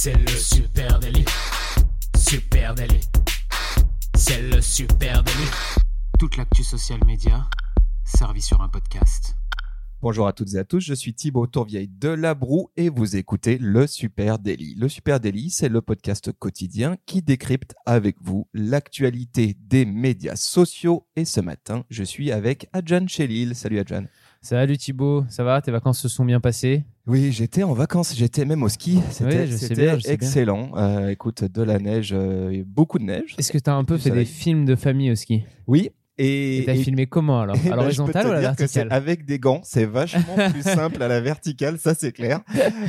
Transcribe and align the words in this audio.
C'est 0.00 0.14
le 0.14 0.28
super 0.28 1.00
délit. 1.00 1.24
Super 2.16 2.72
délit. 2.72 3.00
C'est 4.14 4.42
le 4.42 4.60
super 4.60 5.24
délit. 5.24 5.50
Toute 6.20 6.36
l'actu 6.36 6.62
social 6.62 7.00
média 7.04 7.50
servie 8.04 8.40
sur 8.40 8.60
un 8.62 8.68
podcast. 8.68 9.34
Bonjour 10.00 10.28
à 10.28 10.32
toutes 10.32 10.54
et 10.54 10.58
à 10.58 10.64
tous, 10.64 10.78
je 10.78 10.94
suis 10.94 11.14
Thibaut 11.14 11.48
Tourvieille 11.48 11.88
de 11.88 12.10
La 12.10 12.36
Broue 12.36 12.70
et 12.76 12.90
vous 12.90 13.16
écoutez 13.16 13.58
le 13.58 13.88
Super 13.88 14.38
Daily. 14.38 14.76
Le 14.76 14.88
Super 14.88 15.18
Daily, 15.18 15.50
c'est 15.50 15.68
le 15.68 15.82
podcast 15.82 16.30
quotidien 16.30 16.96
qui 17.04 17.20
décrypte 17.20 17.74
avec 17.84 18.18
vous 18.20 18.46
l'actualité 18.54 19.56
des 19.58 19.84
médias 19.84 20.36
sociaux. 20.36 21.08
Et 21.16 21.24
ce 21.24 21.40
matin, 21.40 21.84
je 21.90 22.04
suis 22.04 22.30
avec 22.30 22.68
Adjan 22.72 23.08
Chelil. 23.08 23.56
Salut 23.56 23.80
Adjan. 23.80 24.04
Salut 24.42 24.78
Thibaut, 24.78 25.24
ça 25.28 25.42
va? 25.42 25.60
Tes 25.60 25.72
vacances 25.72 25.98
se 25.98 26.08
sont 26.08 26.24
bien 26.24 26.38
passées? 26.38 26.84
Oui, 27.08 27.32
j'étais 27.32 27.62
en 27.62 27.72
vacances, 27.72 28.14
j'étais 28.14 28.44
même 28.44 28.62
au 28.62 28.68
ski. 28.68 29.00
C'était 29.10 29.46
Oui, 29.46 29.74
bien, 29.74 29.96
excellent. 30.04 30.72
Euh, 30.76 31.08
écoute, 31.08 31.42
de 31.42 31.62
la 31.62 31.78
neige, 31.78 32.10
euh, 32.12 32.62
beaucoup 32.66 32.98
de 32.98 33.04
neige. 33.04 33.34
Est-ce 33.38 33.50
que 33.50 33.56
tu 33.56 33.70
as 33.70 33.74
un 33.74 33.84
peu 33.84 33.96
fait 33.96 34.10
des 34.10 34.26
films 34.26 34.66
de 34.66 34.76
famille 34.76 35.10
au 35.10 35.14
ski? 35.14 35.42
Oui. 35.66 35.90
Et, 36.18 36.64
t'as 36.66 36.74
filmé 36.74 37.06
comment 37.06 37.40
alors 37.42 37.56
Eh 37.64 37.68
À 37.68 37.70
ben, 37.70 37.76
l'horizontale 37.76 38.26
ou 38.26 38.30
à 38.30 38.34
la 38.34 38.40
verticale 38.40 38.88
Avec 38.90 39.24
des 39.24 39.38
gants, 39.38 39.60
c'est 39.64 39.84
vachement 39.84 40.36
plus 40.52 40.62
simple 40.62 41.02
à 41.02 41.08
la 41.08 41.20
verticale, 41.20 41.78
ça 41.78 41.94
c'est 41.94 42.12
clair. 42.12 42.40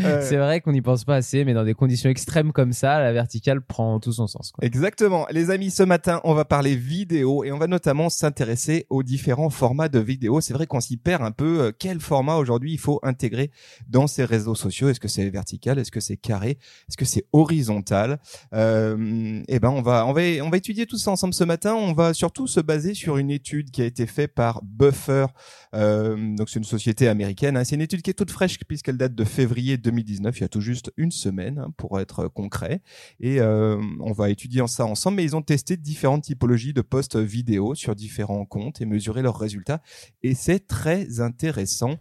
Euh, 0.03 0.25
C'est 0.27 0.37
vrai 0.37 0.61
qu'on 0.61 0.71
n'y 0.71 0.81
pense 0.81 1.03
pas 1.03 1.15
assez, 1.15 1.45
mais 1.45 1.53
dans 1.53 1.63
des 1.63 1.73
conditions 1.75 2.09
extrêmes 2.09 2.51
comme 2.51 2.73
ça, 2.73 2.99
la 2.99 3.13
verticale 3.13 3.61
prend 3.61 3.99
tout 3.99 4.13
son 4.13 4.27
sens. 4.27 4.51
quoi. 4.51 4.65
Exactement. 4.65 5.27
Les 5.29 5.51
amis, 5.51 5.69
ce 5.71 5.83
matin, 5.83 6.21
on 6.23 6.33
va 6.33 6.45
parler 6.45 6.75
vidéo 6.75 7.43
et 7.43 7.51
on 7.51 7.57
va 7.57 7.67
notamment 7.67 8.09
s'intéresser 8.09 8.85
aux 8.89 9.03
différents 9.03 9.49
formats 9.51 9.89
de 9.89 9.99
vidéo. 9.99 10.41
C'est 10.41 10.53
vrai 10.53 10.65
qu'on 10.65 10.79
s'y 10.81 10.97
perd 10.97 11.23
un 11.23 11.31
peu. 11.31 11.59
Euh, 11.61 11.71
Quel 11.77 11.99
format 11.99 12.35
aujourd'hui 12.37 12.71
il 12.73 12.79
faut 12.79 12.99
intégrer 13.03 13.51
dans 13.87 14.07
ces 14.07 14.25
réseaux 14.25 14.55
sociaux? 14.55 14.89
Est-ce 14.89 14.99
que 14.99 15.07
c'est 15.07 15.29
vertical? 15.29 15.77
Est-ce 15.77 15.91
que 15.91 15.99
c'est 15.99 16.17
carré? 16.17 16.57
Est-ce 16.87 16.97
que 16.97 17.05
c'est 17.05 17.25
horizontal? 17.33 18.19
Euh, 18.53 19.41
Eh 19.47 19.59
ben, 19.59 19.69
on 19.69 19.81
va, 19.81 20.05
on 20.07 20.13
va, 20.13 20.21
on 20.43 20.49
va 20.49 20.57
étudier 20.57 20.85
tout 20.85 20.97
ça 20.97 21.11
ensemble 21.11 21.33
ce 21.33 21.43
matin. 21.43 21.75
On 21.75 21.93
va 21.93 22.13
surtout 22.13 22.47
se 22.47 22.59
baser 22.59 22.93
sur 22.93 23.18
une 23.19 23.31
étude 23.31 23.71
qui 23.71 23.81
a 23.81 23.85
été 23.85 24.05
faite 24.05 24.33
par 24.33 24.61
Buffer. 24.63 25.27
Euh, 25.73 26.35
donc, 26.35 26.49
c'est 26.49 26.59
une 26.59 26.65
société 26.65 27.07
américaine. 27.07 27.57
hein. 27.57 27.63
C'est 27.63 27.75
une 27.75 27.81
étude 27.81 28.01
qui 28.01 28.09
est 28.09 28.13
toute 28.13 28.31
fraîche 28.31 28.57
puisqu'elle 28.67 28.97
date 28.97 29.15
de 29.15 29.23
février 29.23 29.77
2019. 29.77 30.37
Il 30.37 30.41
y 30.41 30.43
a 30.43 30.49
tout 30.49 30.61
juste 30.61 30.91
une 30.97 31.11
semaine 31.11 31.59
hein, 31.59 31.73
pour 31.77 31.99
être 31.99 32.27
concret. 32.27 32.81
Et 33.19 33.39
euh, 33.39 33.81
on 33.99 34.11
va 34.11 34.29
étudier 34.29 34.65
ça 34.67 34.85
ensemble. 34.85 35.17
Mais 35.17 35.23
ils 35.23 35.35
ont 35.35 35.41
testé 35.41 35.77
différentes 35.77 36.23
typologies 36.23 36.73
de 36.73 36.81
posts 36.81 37.17
vidéo 37.17 37.75
sur 37.75 37.95
différents 37.95 38.45
comptes 38.45 38.81
et 38.81 38.85
mesuré 38.85 39.21
leurs 39.21 39.37
résultats. 39.37 39.81
Et 40.23 40.33
c'est 40.33 40.67
très 40.67 41.19
intéressant. 41.19 41.95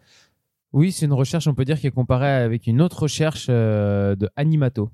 Oui, 0.73 0.93
c'est 0.93 1.07
une 1.07 1.13
recherche, 1.15 1.47
on 1.47 1.55
peut 1.55 1.65
dire, 1.65 1.81
qui 1.81 1.87
est 1.87 1.91
comparée 1.93 2.31
avec 2.31 2.67
une 2.67 2.83
autre 2.83 3.03
recherche 3.03 3.47
euh, 3.49 4.15
de 4.17 4.29
Animato. 4.37 4.91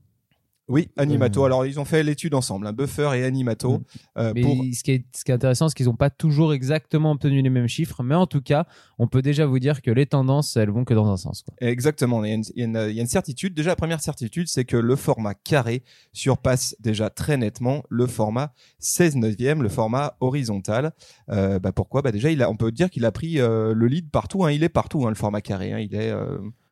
Oui, 0.66 0.88
Animato. 0.96 1.42
Euh. 1.42 1.46
Alors 1.46 1.66
ils 1.66 1.78
ont 1.78 1.84
fait 1.84 2.02
l'étude 2.02 2.32
ensemble, 2.34 2.66
hein, 2.66 2.72
Buffer 2.72 3.10
et 3.16 3.24
Animato. 3.24 3.82
euh, 4.16 4.32
Mais 4.34 4.40
pour... 4.40 4.64
ce, 4.72 4.82
qui 4.82 4.92
est, 4.92 5.04
ce 5.14 5.22
qui 5.22 5.30
est 5.30 5.34
intéressant, 5.34 5.68
c'est 5.68 5.74
qu'ils 5.74 5.86
n'ont 5.86 5.94
pas 5.96 6.08
toujours 6.08 6.54
exactement 6.54 7.10
obtenu 7.12 7.42
les 7.42 7.50
mêmes 7.50 7.68
chiffres, 7.68 8.02
mais 8.02 8.14
en 8.14 8.26
tout 8.26 8.40
cas, 8.40 8.66
on 8.98 9.06
peut 9.06 9.20
déjà 9.20 9.44
vous 9.44 9.58
dire 9.58 9.82
que 9.82 9.90
les 9.90 10.06
tendances, 10.06 10.56
elles 10.56 10.70
vont 10.70 10.84
que 10.84 10.94
dans 10.94 11.10
un 11.10 11.18
sens. 11.18 11.42
quoi. 11.42 11.54
Exactement. 11.60 12.24
Il 12.24 12.28
y, 12.28 12.32
a 12.32 12.34
une, 12.36 12.44
il 12.54 12.60
y 12.60 12.62
a 12.62 12.64
une- 12.66 12.90
il 12.90 12.96
y 12.96 12.98
a 12.98 13.02
une 13.02 13.08
certitude. 13.08 13.52
Déjà, 13.54 13.70
la 13.70 13.76
première 13.76 14.00
certitude, 14.00 14.48
c'est 14.48 14.64
que 14.64 14.76
le 14.78 14.96
format 14.96 15.34
carré 15.34 15.82
surpasse 16.14 16.76
déjà 16.80 17.10
très 17.10 17.36
nettement 17.36 17.82
le 17.90 18.06
format 18.06 18.52
16 18.78 19.16
neuvième, 19.16 19.62
le 19.62 19.68
format 19.68 20.16
horizontal. 20.20 20.92
Euh, 21.28 21.58
bah 21.58 21.72
pourquoi? 21.72 22.00
Bah 22.00 22.10
déjà, 22.12 22.30
il 22.30 22.42
a, 22.42 22.48
on 22.50 22.56
peut 22.56 22.72
dire 22.72 22.88
qu'il 22.88 23.04
a 23.04 23.12
pris 23.12 23.34
le 23.34 23.86
lead 23.86 24.10
partout. 24.10 24.44
Hein. 24.44 24.52
Il 24.52 24.62
est 24.64 24.68
partout, 24.70 25.04
hein, 25.06 25.10
le 25.10 25.14
format 25.14 25.40
carré. 25.42 25.74
Il 25.82 25.94
est 25.94 26.12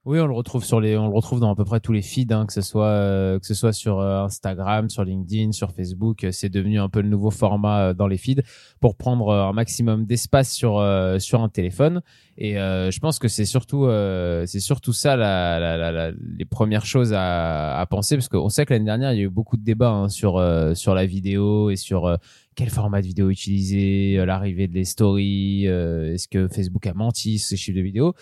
Oui, 0.04 0.18
on 0.18 0.26
le 0.26 0.32
retrouve 0.34 0.64
sur 0.64 0.80
les, 0.80 0.96
on 0.96 1.06
le 1.06 1.14
retrouve 1.14 1.38
dans 1.38 1.52
à 1.52 1.54
peu 1.54 1.64
près 1.64 1.78
tous 1.78 1.92
les 1.92 2.02
feeds, 2.02 2.34
hein, 2.34 2.44
que 2.44 2.52
ce 2.52 2.60
soit, 2.60 2.86
euh, 2.88 3.38
que 3.38 3.46
ce 3.46 3.54
soit 3.54 3.72
sur 3.72 4.00
euh, 4.00 4.24
Instagram, 4.24 4.90
sur 4.90 5.04
LinkedIn, 5.04 5.52
sur 5.52 5.70
Facebook. 5.70 6.24
euh, 6.24 6.32
C'est 6.32 6.48
devenu 6.48 6.80
un 6.80 6.88
peu 6.88 7.02
le 7.02 7.08
nouveau 7.08 7.30
format 7.30 7.94
dans 7.94 8.08
les 8.08 8.16
feeds 8.16 8.42
pour 8.80 8.96
prendre 8.96 9.32
un 9.32 9.52
maximum 9.52 10.04
d'espace 10.04 10.50
sur 10.52 10.84
sur 11.20 11.40
un 11.40 11.48
téléphone. 11.48 12.02
Et 12.36 12.54
je 12.54 12.98
pense 12.98 13.20
que 13.20 13.28
c'est 13.28 13.44
surtout, 13.44 13.86
c'est 14.46 14.58
surtout 14.58 14.92
ça 14.92 15.14
la, 15.14 15.60
la, 15.60 16.10
les 16.10 16.44
premières 16.46 16.84
choses 16.84 17.12
à, 17.12 17.78
à 17.78 17.86
penser, 17.86 18.16
parce 18.16 18.28
qu'on 18.28 18.48
sait 18.48 18.66
que 18.66 18.72
l'année 18.72 18.86
dernière 18.86 19.12
il 19.12 19.18
y 19.18 19.20
a 19.20 19.24
eu 19.24 19.28
beaucoup 19.30 19.56
de 19.56 19.62
débats 19.62 19.90
hein, 19.90 20.08
sur 20.08 20.42
sur 20.74 20.94
la 20.96 21.06
vidéo 21.06 21.70
et 21.70 21.76
sur 21.76 22.18
quel 22.54 22.70
format 22.70 23.00
de 23.00 23.06
vidéo 23.06 23.30
utiliser, 23.30 24.18
euh, 24.18 24.26
l'arrivée 24.26 24.68
de 24.68 24.74
les 24.74 24.84
stories, 24.84 25.66
euh, 25.66 26.14
est-ce 26.14 26.28
que 26.28 26.48
Facebook 26.48 26.86
a 26.86 26.94
menti 26.94 27.38
sur 27.38 27.48
ces 27.48 27.56
chiffres 27.56 27.76
de 27.76 27.82
vidéo. 27.82 28.14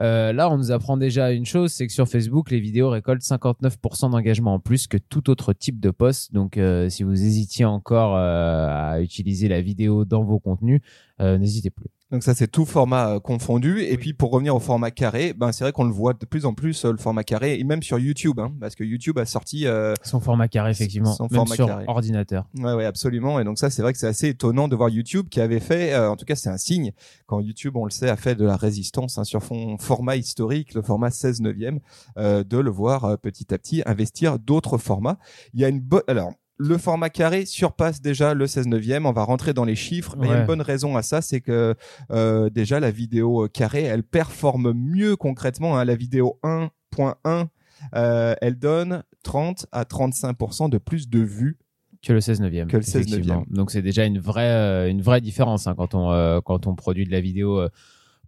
Euh, 0.00 0.32
là, 0.32 0.50
on 0.50 0.56
nous 0.56 0.70
apprend 0.70 0.96
déjà 0.96 1.32
une 1.32 1.46
chose, 1.46 1.72
c'est 1.72 1.86
que 1.86 1.92
sur 1.92 2.08
Facebook, 2.08 2.50
les 2.50 2.60
vidéos 2.60 2.90
récoltent 2.90 3.22
59% 3.22 4.10
d'engagement 4.10 4.54
en 4.54 4.60
plus 4.60 4.86
que 4.86 4.96
tout 4.96 5.30
autre 5.30 5.52
type 5.52 5.80
de 5.80 5.90
post. 5.90 6.32
Donc, 6.32 6.56
euh, 6.56 6.88
si 6.88 7.02
vous 7.02 7.12
hésitiez 7.12 7.64
encore 7.64 8.16
à 8.16 9.00
utiliser 9.00 9.48
la 9.48 9.60
vidéo 9.60 10.04
dans 10.04 10.22
vos 10.22 10.38
contenus, 10.38 10.80
n'hésitez 11.20 11.70
plus. 11.70 11.88
Donc 12.10 12.22
ça 12.22 12.34
c'est 12.34 12.48
tout 12.48 12.64
format 12.64 13.16
euh, 13.16 13.20
confondu. 13.20 13.82
Et 13.82 13.98
puis 13.98 14.14
pour 14.14 14.30
revenir 14.30 14.56
au 14.56 14.60
format 14.60 14.90
carré, 14.90 15.34
ben 15.34 15.52
c'est 15.52 15.62
vrai 15.64 15.72
qu'on 15.72 15.84
le 15.84 15.92
voit 15.92 16.14
de 16.14 16.24
plus 16.24 16.46
en 16.46 16.54
plus 16.54 16.84
euh, 16.86 16.92
le 16.92 16.96
format 16.96 17.22
carré 17.22 17.58
et 17.58 17.64
même 17.64 17.82
sur 17.82 17.98
YouTube, 17.98 18.40
hein, 18.40 18.50
parce 18.60 18.74
que 18.74 18.82
YouTube 18.82 19.18
a 19.18 19.26
sorti. 19.26 19.66
euh, 19.66 19.92
Son 20.02 20.18
format 20.18 20.48
carré, 20.48 20.70
effectivement, 20.70 21.12
Son 21.12 21.24
même 21.24 21.34
format 21.40 21.54
sur 21.54 21.66
carré. 21.66 21.84
ordinateur. 21.86 22.46
Ouais, 22.56 22.72
ouais, 22.72 22.86
absolument. 22.86 23.38
Et 23.40 23.44
donc 23.44 23.58
ça 23.58 23.68
c'est 23.68 23.82
vrai 23.82 23.92
que 23.92 23.98
c'est 23.98 24.06
assez 24.06 24.28
étonnant 24.28 24.68
de 24.68 24.76
voir 24.76 24.88
YouTube 24.88 25.28
qui 25.28 25.40
avait 25.40 25.60
fait, 25.60 25.92
euh, 25.92 26.10
en 26.10 26.16
tout 26.16 26.24
cas 26.24 26.34
c'est 26.34 26.48
un 26.48 26.56
signe 26.56 26.92
quand 27.26 27.40
YouTube, 27.40 27.76
on 27.76 27.84
le 27.84 27.90
sait, 27.90 28.08
a 28.08 28.16
fait 28.16 28.34
de 28.34 28.46
la 28.46 28.56
résistance 28.56 29.18
hein, 29.18 29.24
sur 29.24 29.42
son 29.42 29.76
format 29.76 30.16
historique, 30.16 30.72
le 30.72 30.80
format 30.80 31.10
16 31.10 31.42
neuvième, 31.42 31.80
euh, 32.16 32.42
de 32.42 32.56
le 32.56 32.70
voir 32.70 33.04
euh, 33.04 33.16
petit 33.16 33.52
à 33.52 33.58
petit 33.58 33.82
investir 33.84 34.38
d'autres 34.38 34.78
formats. 34.78 35.18
Il 35.52 35.60
y 35.60 35.64
a 35.64 35.68
une 35.68 35.80
bonne, 35.80 36.02
alors. 36.08 36.32
Le 36.60 36.76
format 36.76 37.08
carré 37.08 37.46
surpasse 37.46 38.00
déjà 38.02 38.34
le 38.34 38.46
16 38.48 38.66
neuvième. 38.66 39.06
On 39.06 39.12
va 39.12 39.22
rentrer 39.22 39.54
dans 39.54 39.64
les 39.64 39.76
chiffres, 39.76 40.16
mais 40.18 40.26
il 40.26 40.30
y 40.30 40.32
a 40.32 40.40
une 40.40 40.46
bonne 40.46 40.60
raison 40.60 40.96
à 40.96 41.02
ça, 41.02 41.22
c'est 41.22 41.40
que 41.40 41.74
euh, 42.10 42.50
déjà 42.50 42.80
la 42.80 42.90
vidéo 42.90 43.44
euh, 43.44 43.48
carrée, 43.48 43.84
elle 43.84 44.02
performe 44.02 44.72
mieux 44.72 45.14
concrètement. 45.16 45.78
hein. 45.78 45.84
La 45.84 45.94
vidéo 45.94 46.38
1.1, 46.42 47.46
euh, 47.94 48.34
elle 48.40 48.58
donne 48.58 49.04
30 49.22 49.66
à 49.70 49.84
35% 49.84 50.68
de 50.68 50.78
plus 50.78 51.08
de 51.08 51.20
vues 51.20 51.58
Que 52.02 52.12
le 52.12 52.20
16 52.20 52.40
neuvième. 52.40 52.68
Que 52.68 52.76
le 52.78 52.82
16 52.82 53.06
effectivement. 53.06 53.44
Donc, 53.50 53.70
c'est 53.70 53.82
déjà 53.82 54.04
une 54.04 54.18
vraie, 54.18 54.50
euh, 54.50 54.90
une 54.90 55.02
vraie 55.02 55.20
différence 55.20 55.66
hein, 55.68 55.74
quand 55.76 55.94
on, 55.94 56.10
euh, 56.10 56.40
quand 56.44 56.66
on 56.66 56.74
produit 56.74 57.04
de 57.06 57.12
la 57.12 57.20
vidéo. 57.20 57.68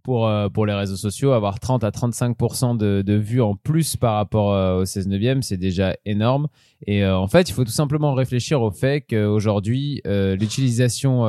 Euh, 0.07 0.49
pour, 0.49 0.65
les 0.65 0.73
réseaux 0.73 0.95
sociaux, 0.95 1.31
avoir 1.31 1.59
30 1.59 1.83
à 1.83 1.89
35% 1.89 2.77
de, 2.77 3.01
de 3.01 3.13
vues 3.13 3.41
en 3.41 3.55
plus 3.55 3.95
par 3.95 4.15
rapport 4.15 4.53
euh, 4.53 4.81
au 4.81 4.85
16 4.85 5.07
neuvième, 5.07 5.41
c'est 5.41 5.57
déjà 5.57 5.95
énorme. 6.05 6.47
Et 6.87 7.03
euh, 7.03 7.17
en 7.17 7.27
fait, 7.27 7.49
il 7.49 7.53
faut 7.53 7.63
tout 7.63 7.71
simplement 7.71 8.13
réfléchir 8.13 8.61
au 8.61 8.71
fait 8.71 9.01
qu'aujourd'hui, 9.01 10.01
l'utilisation 10.05 11.25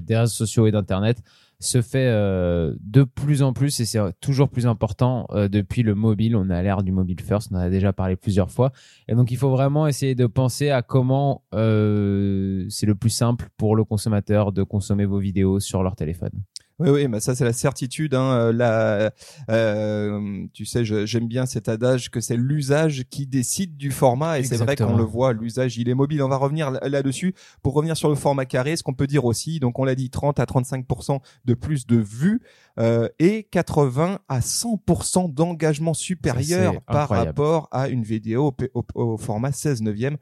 des 0.00 0.16
réseaux 0.16 0.34
sociaux 0.34 0.66
et 0.66 0.70
d'Internet 0.70 1.22
se 1.60 1.80
fait 1.80 2.10
de 2.10 3.02
plus 3.04 3.42
en 3.42 3.52
plus 3.52 3.78
et 3.78 3.84
c'est 3.84 4.00
toujours 4.20 4.48
plus 4.48 4.66
important 4.66 5.28
depuis 5.32 5.82
le 5.82 5.94
mobile. 5.94 6.36
On 6.36 6.50
à 6.50 6.60
l'ère 6.60 6.82
du 6.82 6.92
mobile 6.92 7.20
first, 7.20 7.50
on 7.52 7.56
en 7.56 7.60
a 7.60 7.70
déjà 7.70 7.92
parlé 7.92 8.16
plusieurs 8.16 8.50
fois. 8.50 8.72
Et 9.08 9.14
donc, 9.14 9.30
il 9.30 9.36
faut 9.36 9.50
vraiment 9.50 9.86
essayer 9.86 10.14
de 10.14 10.26
penser 10.26 10.70
à 10.70 10.82
comment 10.82 11.44
c'est 11.52 12.86
le 12.86 12.94
plus 12.94 13.10
simple 13.10 13.48
pour 13.56 13.76
le 13.76 13.84
consommateur 13.84 14.52
de 14.52 14.62
consommer 14.62 15.06
vos 15.06 15.18
vidéos 15.18 15.60
sur 15.60 15.82
leur 15.82 15.96
téléphone. 15.96 16.42
Oui, 16.82 16.90
oui, 16.90 17.08
mais 17.08 17.20
ça 17.20 17.34
c'est 17.34 17.44
la 17.44 17.52
certitude. 17.52 18.14
Hein. 18.14 18.32
euh, 18.32 18.52
La, 18.52 19.10
euh, 19.50 20.44
tu 20.52 20.64
sais, 20.64 20.84
j'aime 20.84 21.26
bien 21.28 21.46
cet 21.46 21.68
adage 21.68 22.10
que 22.10 22.20
c'est 22.20 22.36
l'usage 22.36 23.04
qui 23.10 23.26
décide 23.26 23.76
du 23.76 23.90
format, 23.90 24.38
et 24.38 24.42
c'est 24.48 24.56
vrai 24.64 24.76
qu'on 24.86 24.96
le 24.98 25.04
voit. 25.04 25.32
L'usage, 25.32 25.76
il 25.78 25.88
est 25.88 25.94
mobile. 25.94 26.22
On 26.22 26.28
va 26.28 26.36
revenir 26.36 26.70
là- 26.70 26.80
là-dessus 26.88 27.34
pour 27.62 27.74
revenir 27.74 27.96
sur 27.96 28.08
le 28.08 28.14
format 28.14 28.44
carré. 28.44 28.76
Ce 28.76 28.82
qu'on 28.82 28.94
peut 28.94 29.06
dire 29.06 29.24
aussi, 29.24 29.60
donc 29.60 29.78
on 29.78 29.84
l'a 29.84 29.94
dit, 29.94 30.10
30 30.10 30.40
à 30.40 30.44
35% 30.44 31.20
de 31.44 31.54
plus 31.54 31.86
de 31.86 31.96
vues 31.96 32.40
euh, 32.78 33.08
et 33.18 33.44
80 33.44 34.18
à 34.28 34.40
100% 34.40 35.32
d'engagement 35.32 35.94
supérieur 35.94 36.72
par 36.86 37.08
rapport 37.26 37.68
à 37.70 37.88
une 37.88 38.02
vidéo 38.02 38.54
au, 38.74 38.80
au- 38.94 39.12
au 39.12 39.16
format 39.18 39.52
16 39.52 39.82
neuvième. 39.82 40.16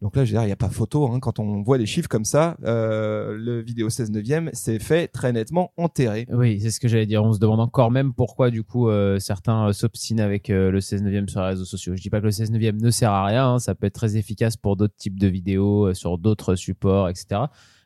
Donc 0.00 0.14
là, 0.14 0.24
je 0.24 0.32
veux 0.32 0.42
il 0.42 0.46
n'y 0.46 0.52
a 0.52 0.56
pas 0.56 0.68
photo. 0.68 1.10
Hein, 1.10 1.18
quand 1.18 1.40
on 1.40 1.62
voit 1.62 1.76
des 1.76 1.86
chiffres 1.86 2.08
comme 2.08 2.24
ça, 2.24 2.56
euh, 2.64 3.36
le 3.36 3.60
vidéo 3.60 3.90
16 3.90 4.12
neuvième, 4.12 4.50
c'est 4.52 4.78
fait 4.78 5.08
très 5.08 5.32
nettement 5.32 5.72
enterré. 5.76 6.26
Oui, 6.30 6.60
c'est 6.60 6.70
ce 6.70 6.78
que 6.78 6.86
j'allais 6.86 7.06
dire. 7.06 7.24
On 7.24 7.32
se 7.32 7.40
demande 7.40 7.60
encore 7.60 7.90
même 7.90 8.12
pourquoi, 8.14 8.50
du 8.50 8.62
coup, 8.62 8.88
euh, 8.88 9.18
certains 9.18 9.68
euh, 9.68 9.72
s'obstinent 9.72 10.22
avec 10.22 10.48
le 10.48 10.80
16 10.80 11.02
neuvième 11.02 11.28
sur 11.28 11.40
les 11.40 11.48
réseaux 11.48 11.64
sociaux. 11.64 11.96
Je 11.96 12.02
dis 12.02 12.10
pas 12.10 12.20
que 12.20 12.26
le 12.26 12.30
16 12.30 12.52
neuvième 12.52 12.80
ne 12.80 12.90
sert 12.90 13.10
à 13.10 13.26
rien. 13.26 13.54
hein, 13.54 13.58
ça 13.58 13.74
peut 13.74 13.86
être 13.86 13.94
très 13.94 14.16
efficace 14.16 14.56
pour 14.56 14.76
d'autres 14.76 14.96
types 14.96 15.18
de 15.18 15.26
vidéos, 15.26 15.92
sur 15.94 16.18
d'autres 16.18 16.54
supports, 16.54 17.08
etc. 17.08 17.42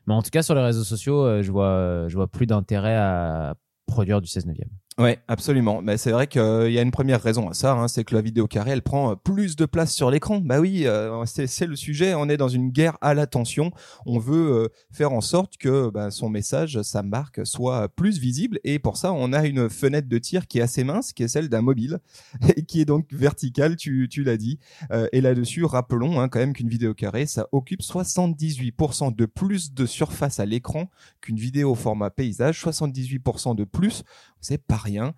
Mais 0.06 0.14
en 0.14 0.22
tout 0.22 0.30
cas, 0.30 0.42
sur 0.42 0.54
les 0.54 0.62
réseaux 0.62 0.84
sociaux, 0.84 1.42
je 1.42 1.50
vois, 1.50 2.08
je 2.08 2.14
vois 2.14 2.26
plus 2.26 2.46
d'intérêt 2.46 2.96
à 2.96 3.54
produire 3.86 4.20
du 4.20 4.28
16 4.28 4.46
neuvième. 4.46 4.68
Ouais, 4.98 5.18
absolument. 5.26 5.80
Mais 5.80 5.96
c'est 5.96 6.10
vrai 6.10 6.26
qu'il 6.26 6.42
y 6.70 6.78
a 6.78 6.82
une 6.82 6.90
première 6.90 7.22
raison 7.22 7.48
à 7.48 7.54
ça, 7.54 7.72
hein, 7.72 7.88
c'est 7.88 8.04
que 8.04 8.14
la 8.14 8.20
vidéo 8.20 8.46
carrée, 8.46 8.72
elle 8.72 8.82
prend 8.82 9.16
plus 9.16 9.56
de 9.56 9.64
place 9.64 9.94
sur 9.94 10.10
l'écran. 10.10 10.40
Bah 10.44 10.60
oui, 10.60 10.82
euh, 10.86 11.24
c'est 11.24 11.66
le 11.66 11.76
sujet. 11.76 12.12
On 12.14 12.28
est 12.28 12.36
dans 12.36 12.50
une 12.50 12.68
guerre 12.68 12.98
à 13.00 13.14
l'attention. 13.14 13.70
On 14.04 14.18
veut 14.18 14.52
euh, 14.52 14.68
faire 14.90 15.12
en 15.12 15.22
sorte 15.22 15.56
que 15.56 15.88
bah, 15.88 16.10
son 16.10 16.28
message, 16.28 16.82
sa 16.82 17.02
marque, 17.02 17.40
soit 17.46 17.88
plus 17.88 18.18
visible. 18.18 18.60
Et 18.64 18.78
pour 18.78 18.98
ça, 18.98 19.14
on 19.14 19.32
a 19.32 19.46
une 19.46 19.70
fenêtre 19.70 20.08
de 20.08 20.18
tir 20.18 20.46
qui 20.46 20.58
est 20.58 20.62
assez 20.62 20.84
mince, 20.84 21.14
qui 21.14 21.22
est 21.22 21.28
celle 21.28 21.48
d'un 21.48 21.62
mobile, 21.62 21.98
et 22.56 22.62
qui 22.62 22.82
est 22.82 22.84
donc 22.84 23.06
verticale. 23.12 23.76
Tu, 23.76 24.08
tu 24.10 24.24
l'as 24.24 24.36
dit. 24.36 24.58
Euh, 24.90 25.08
et 25.12 25.22
là-dessus, 25.22 25.64
rappelons 25.64 26.20
hein, 26.20 26.28
quand 26.28 26.38
même 26.38 26.52
qu'une 26.52 26.68
vidéo 26.68 26.92
carrée, 26.92 27.24
ça 27.24 27.48
occupe 27.52 27.80
78% 27.80 29.16
de 29.16 29.24
plus 29.24 29.72
de 29.72 29.86
surface 29.86 30.38
à 30.38 30.44
l'écran 30.44 30.90
qu'une 31.22 31.38
vidéo 31.38 31.70
au 31.70 31.76
format 31.76 32.10
paysage. 32.10 32.62
78% 32.62 33.56
de 33.56 33.64
plus, 33.64 34.04
c'est 34.42 34.58
pas 34.58 34.81
rien. 34.82 35.14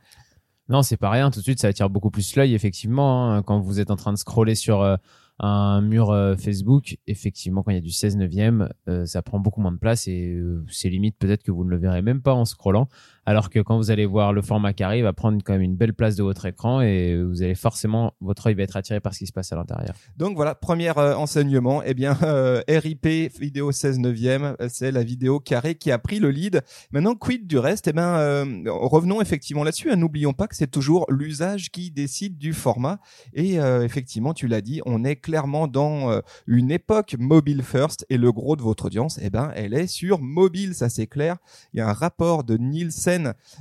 Non, 0.69 0.83
c'est 0.83 0.97
pas 0.97 1.11
rien. 1.11 1.31
Tout 1.31 1.41
de 1.41 1.45
suite, 1.45 1.61
ça 1.61 1.69
attire 1.69 1.91
beaucoup 1.91 2.11
plus 2.11 2.37
l'œil, 2.37 2.55
effectivement. 2.55 3.33
Hein. 3.33 3.43
quand 3.43 3.61
vous 3.61 3.81
êtes 3.81 3.91
en 3.91 3.97
train 3.97 4.13
de 4.13 4.19
scroller 4.19 4.55
sur 4.55 4.81
euh, 4.81 4.97
un 5.39 5.83
mur 5.83 6.11
euh, 6.11 6.37
Facebook, 6.37 6.97
effectivement, 7.07 7.63
quand 7.63 7.71
il 7.71 7.75
y 7.75 7.79
a 7.79 7.83
du 7.83 7.91
16 7.91 8.17
neuvième, 8.17 8.71
euh, 8.89 9.05
ça 9.05 9.21
prend 9.23 9.39
beaucoup 9.39 9.61
moins 9.61 9.73
de 9.73 9.79
place 9.79 10.09
et 10.09 10.41
c'est 10.71 10.89
limite 10.89 11.19
peut-être 11.19 11.43
que 11.43 11.51
vous 11.51 11.65
ne 11.65 11.71
le 11.71 11.77
verrez 11.77 12.03
même 12.03 12.23
pas 12.23 12.35
en 12.35 12.45
scrollant. 12.45 12.89
Alors 13.27 13.49
que 13.49 13.59
quand 13.59 13.77
vous 13.79 13.91
allez 13.91 14.05
voir 14.05 14.33
le 14.33 14.43
format 14.43 14.73
carré, 14.75 14.99
il 14.99 15.03
va 15.03 15.15
prendre 15.15 15.43
quand 15.43 15.55
même 15.55 15.63
une 15.63 15.77
belle 15.77 15.95
place 15.95 16.15
de 16.17 16.23
votre 16.23 16.45
écran 16.45 16.83
et 16.83 17.23
vous 17.23 17.43
allez 17.43 17.55
forcément, 17.55 18.13
votre 18.21 18.49
œil 18.49 18.55
va 18.55 18.65
être 18.65 18.77
attiré 18.77 19.01
par 19.01 19.15
ce 19.15 19.21
qui 19.21 19.27
se 19.27 19.33
passe 19.33 19.53
à 19.53 19.57
l'intérieur. 19.57 19.95
Donc 20.19 20.37
voilà, 20.37 20.55
premier 20.55 20.93
euh, 20.99 21.17
enseignement, 21.17 21.83
eh 21.85 21.95
bien, 21.95 22.19
euh, 22.23 22.63
RIP 22.69 23.07
vidéo 23.39 23.73
16 23.73 23.99
neuvième, 23.99 24.57
c'est 24.69 24.91
la 24.91 25.03
vidéo 25.03 25.41
carrée 25.41 25.75
qui 25.75 25.91
a 25.91 25.99
pris 25.99 26.19
le 26.19 26.31
lead. 26.31 26.63
Maintenant, 26.93 27.15
quid 27.15 27.47
du 27.47 27.59
reste? 27.59 27.89
Eh 27.89 27.93
bien, 27.93 28.17
euh, 28.17 28.45
revenons 28.67 29.23
effectivement 29.23 29.65
là-dessus. 29.65 29.91
Hein. 29.91 29.97
N'oublions 29.97 30.35
pas 30.35 30.47
que 30.47 30.57
c'est 30.57 30.71
toujours 30.71 31.07
l'usage 31.09 31.71
qui 31.71 31.91
décide 31.91 32.37
du 32.37 32.53
format. 32.53 32.99
Et 33.33 33.55
effectivement, 33.55 34.35
tu 34.35 34.47
l'as 34.49 34.61
dit, 34.61 34.81
on 34.87 35.05
est 35.05 35.17
clairement 35.17 35.67
dans 35.67 36.21
une 36.47 36.71
époque 36.71 37.17
mobile 37.19 37.63
first 37.63 38.05
et 38.11 38.17
le 38.17 38.33
gros 38.33 38.57
de 38.57 38.63
votre 38.63 38.87
audience, 38.87 39.19
eh 39.23 39.31
ben, 39.31 39.53
elle 39.55 39.75
est 39.75 39.87
sur 39.87 40.21
mobile, 40.21 40.75
ça 40.75 40.89
c'est 40.89 41.07
clair. 41.07 41.37
Il 41.73 41.79
y 41.79 41.81
a 41.81 41.89
un 41.89 41.93
rapport 41.93 42.45
de 42.45 42.57
Nielsen 42.57 43.14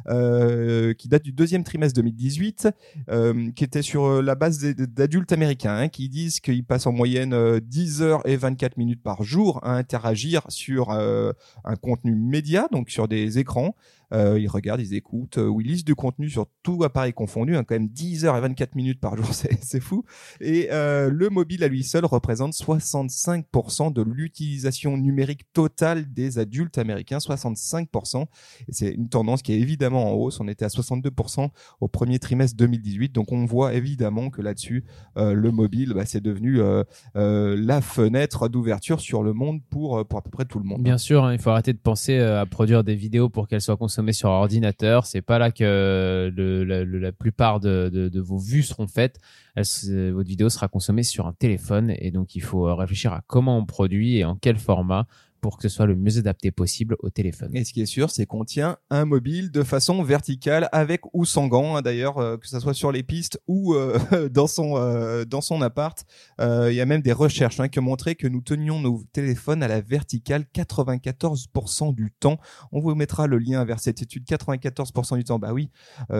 euh, 0.07 0.93
qui 0.93 1.07
date 1.07 1.23
du 1.23 1.31
deuxième 1.31 1.63
trimestre 1.63 1.95
2018, 1.95 2.69
euh, 3.09 3.51
qui 3.51 3.63
était 3.63 3.81
sur 3.81 4.05
euh, 4.05 4.21
la 4.21 4.35
base 4.35 4.59
d'adultes 4.59 5.31
américains, 5.31 5.75
hein, 5.75 5.89
qui 5.89 6.09
disent 6.09 6.39
qu'ils 6.39 6.65
passent 6.65 6.87
en 6.87 6.91
moyenne 6.91 7.59
10 7.59 8.01
heures 8.01 8.27
et 8.27 8.35
24 8.35 8.77
minutes 8.77 9.01
par 9.01 9.23
jour 9.23 9.59
à 9.63 9.75
interagir 9.75 10.43
sur 10.49 10.91
un 10.91 11.75
contenu 11.81 12.15
média, 12.15 12.67
donc 12.71 12.89
sur 12.89 13.07
des 13.07 13.39
écrans. 13.39 13.75
Euh, 14.13 14.39
ils 14.39 14.47
regardent, 14.47 14.81
ils 14.81 14.93
écoutent, 14.93 15.37
ou 15.37 15.61
ils 15.61 15.67
lisent 15.67 15.85
du 15.85 15.95
contenu 15.95 16.29
sur 16.29 16.47
tout 16.61 16.83
appareil 16.83 17.13
confondu, 17.13 17.55
hein, 17.55 17.63
quand 17.63 17.75
même 17.75 17.89
10 17.89 18.25
heures 18.25 18.37
et 18.37 18.41
24 18.41 18.75
minutes 18.75 18.99
par 18.99 19.15
jour, 19.15 19.27
c'est 19.33 19.79
fou. 19.79 20.03
Et 20.41 20.69
euh, 20.71 21.09
le 21.09 21.29
mobile 21.29 21.63
à 21.63 21.67
lui 21.67 21.83
seul 21.83 22.05
représente 22.05 22.53
65% 22.53 23.93
de 23.93 24.01
l'utilisation 24.01 24.97
numérique 24.97 25.51
totale 25.53 26.11
des 26.11 26.39
adultes 26.39 26.77
américains, 26.77 27.17
65%. 27.17 28.25
Et 28.67 28.73
c'est 28.73 28.91
une 28.91 29.09
tendance 29.09 29.41
qui 29.41 29.53
est 29.53 29.59
évidemment 29.59 30.11
en 30.11 30.13
hausse. 30.15 30.39
On 30.39 30.47
était 30.47 30.65
à 30.65 30.69
62% 30.69 31.49
au 31.79 31.87
premier 31.87 32.19
trimestre 32.19 32.57
2018, 32.57 33.11
donc 33.11 33.31
on 33.31 33.45
voit 33.45 33.73
évidemment 33.73 34.29
que 34.29 34.41
là-dessus, 34.41 34.83
euh, 35.17 35.33
le 35.33 35.51
mobile, 35.51 35.93
bah, 35.95 36.05
c'est 36.05 36.21
devenu 36.21 36.59
euh, 36.59 36.83
euh, 37.15 37.55
la 37.57 37.81
fenêtre 37.81 38.49
d'ouverture 38.49 38.99
sur 38.99 39.23
le 39.23 39.33
monde 39.33 39.61
pour 39.69 40.05
pour 40.07 40.19
à 40.19 40.21
peu 40.21 40.29
près 40.29 40.45
tout 40.45 40.59
le 40.59 40.65
monde. 40.65 40.81
Bien 40.81 40.97
sûr, 40.97 41.23
hein, 41.23 41.33
il 41.33 41.39
faut 41.39 41.49
arrêter 41.49 41.73
de 41.73 41.77
penser 41.77 42.19
à 42.19 42.45
produire 42.45 42.83
des 42.83 42.95
vidéos 42.95 43.29
pour 43.29 43.47
qu'elles 43.47 43.61
soient 43.61 43.77
consommées 43.77 44.02
sur 44.11 44.29
ordinateur. 44.29 45.05
C'est 45.05 45.21
pas 45.21 45.39
là 45.39 45.51
que 45.51 46.31
la, 46.35 47.11
plupart 47.11 47.59
de, 47.59 48.19
vos 48.19 48.37
vues 48.37 48.63
seront 48.63 48.87
faites. 48.87 49.19
votre 49.55 50.27
vidéo 50.27 50.49
sera 50.49 50.67
consommée 50.67 51.03
sur 51.03 51.27
un 51.27 51.33
téléphone 51.33 51.93
et 51.97 52.11
donc 52.11 52.35
il 52.35 52.41
faut 52.41 52.75
réfléchir 52.75 53.13
à 53.13 53.21
comment 53.27 53.57
on 53.57 53.65
produit 53.65 54.17
et 54.17 54.25
en 54.25 54.35
quel 54.35 54.57
format 54.57 55.07
pour 55.43 55.57
que 55.57 55.63
ce 55.63 55.75
soit 55.75 55.85
le 55.85 55.97
mieux 55.97 56.19
adapté 56.19 56.51
possible 56.51 56.95
au 56.99 57.09
téléphone. 57.09 57.51
Et 57.53 57.65
ce 57.65 57.73
qui 57.73 57.81
est 57.81 57.85
sûr, 57.85 58.09
c'est 58.09 58.25
qu'on 58.25 58.45
tient 58.45 58.77
un 58.89 59.03
mobile 59.03 59.51
de 59.51 59.61
façon 59.61 60.01
verticale, 60.01 60.69
avec 60.71 61.01
ou 61.13 61.25
sans 61.25 61.47
gants, 61.47 61.75
hein, 61.75 61.81
d'ailleurs, 61.81 62.17
euh, 62.17 62.37
que 62.37 62.47
ce 62.47 62.61
soit 62.61 62.73
sur 62.73 62.93
les 62.93 63.03
pistes 63.03 63.41
ou 63.45 63.73
euh, 63.73 64.29
dans 64.31 64.47
son 64.47 64.77
euh, 64.77 65.25
dans 65.25 65.41
son 65.41 65.61
appart. 65.61 66.01
Il 66.39 66.73
y 66.73 66.79
a 66.79 66.85
même 66.85 67.01
des 67.01 67.11
recherches 67.11 67.59
hein, 67.59 67.67
qui 67.67 67.79
ont 67.79 67.83
montré 67.83 68.15
que 68.15 68.25
nous 68.25 68.39
tenions 68.39 68.79
nos 68.79 69.03
téléphones 69.11 69.63
à 69.63 69.67
la 69.67 69.81
verticale 69.81 70.45
94% 70.55 71.93
du 71.93 72.13
temps. 72.17 72.37
On 72.71 72.79
vous 72.79 72.95
mettra 72.95 73.27
le 73.27 73.37
lien 73.37 73.65
vers 73.65 73.81
cette 73.81 74.01
étude. 74.01 74.23
94% 74.23 75.17
du 75.17 75.25
temps. 75.25 75.39
Bah 75.39 75.51
oui, 75.51 75.69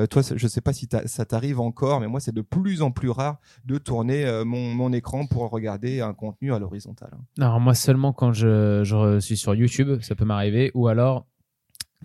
toi, 0.10 0.22
je 0.36 0.48
sais 0.48 0.62
pas 0.62 0.74
si 0.74 0.90
ça 1.06 1.25
t'arrive 1.25 1.62
encore, 1.62 2.02
mais 2.02 2.08
moi, 2.08 2.20
c'est 2.20 2.34
de 2.36 2.42
plus 2.42 2.81
en 2.81 2.92
plus 2.92 3.10
rare 3.10 3.40
de 3.64 3.78
tourner 3.78 4.44
mon, 4.46 4.74
mon 4.74 4.92
écran 4.92 5.25
pour 5.28 5.50
regarder 5.50 6.02
un 6.02 6.14
contenu 6.14 6.54
à 6.54 6.60
l'horizontale. 6.60 7.12
Hein. 7.14 7.24
Alors 7.38 7.60
moi 7.62 7.74
seulement 7.74 8.12
quand 8.12 8.34
je, 8.34 8.84
je 8.84 9.12
suis 9.19 9.38
sur 9.38 9.56
YouTube, 9.56 10.01
ça 10.01 10.15
peut 10.15 10.25
m'arriver, 10.25 10.71
ou 10.74 10.88
alors 10.88 11.25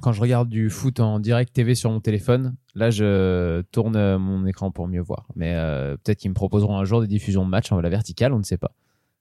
quand 0.00 0.12
je 0.12 0.20
regarde 0.20 0.48
du 0.48 0.70
foot 0.70 1.00
en 1.00 1.18
direct 1.18 1.52
TV 1.52 1.74
sur 1.74 1.90
mon 1.90 2.00
téléphone, 2.00 2.56
là 2.74 2.90
je 2.90 3.62
tourne 3.72 4.16
mon 4.16 4.46
écran 4.46 4.70
pour 4.70 4.88
mieux 4.88 5.00
voir. 5.00 5.26
Mais 5.34 5.54
euh, 5.56 5.96
peut-être 5.96 6.18
qu'ils 6.18 6.30
me 6.30 6.34
proposeront 6.34 6.78
un 6.78 6.84
jour 6.84 7.00
des 7.00 7.06
diffusions 7.06 7.44
de 7.44 7.50
matchs 7.50 7.72
en 7.72 7.80
la 7.80 7.88
verticale, 7.88 8.32
on 8.32 8.38
ne 8.38 8.44
sait 8.44 8.58
pas. 8.58 8.72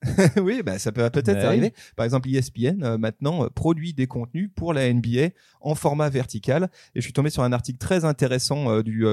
oui, 0.40 0.62
bah, 0.64 0.78
ça 0.78 0.92
peut 0.92 1.08
peut-être 1.10 1.44
arriver. 1.44 1.72
Par 1.96 2.04
exemple, 2.04 2.28
ESPN 2.28 2.82
euh, 2.82 2.98
maintenant 2.98 3.44
euh, 3.44 3.48
produit 3.48 3.94
des 3.94 4.06
contenus 4.06 4.48
pour 4.54 4.72
la 4.72 4.92
NBA 4.92 5.30
en 5.60 5.74
format 5.74 6.08
vertical. 6.08 6.70
Et 6.94 7.00
je 7.00 7.02
suis 7.02 7.12
tombé 7.12 7.30
sur 7.30 7.42
un 7.42 7.52
article 7.52 7.78
très 7.78 8.04
intéressant 8.04 8.70
euh, 8.70 8.82
du, 8.82 9.04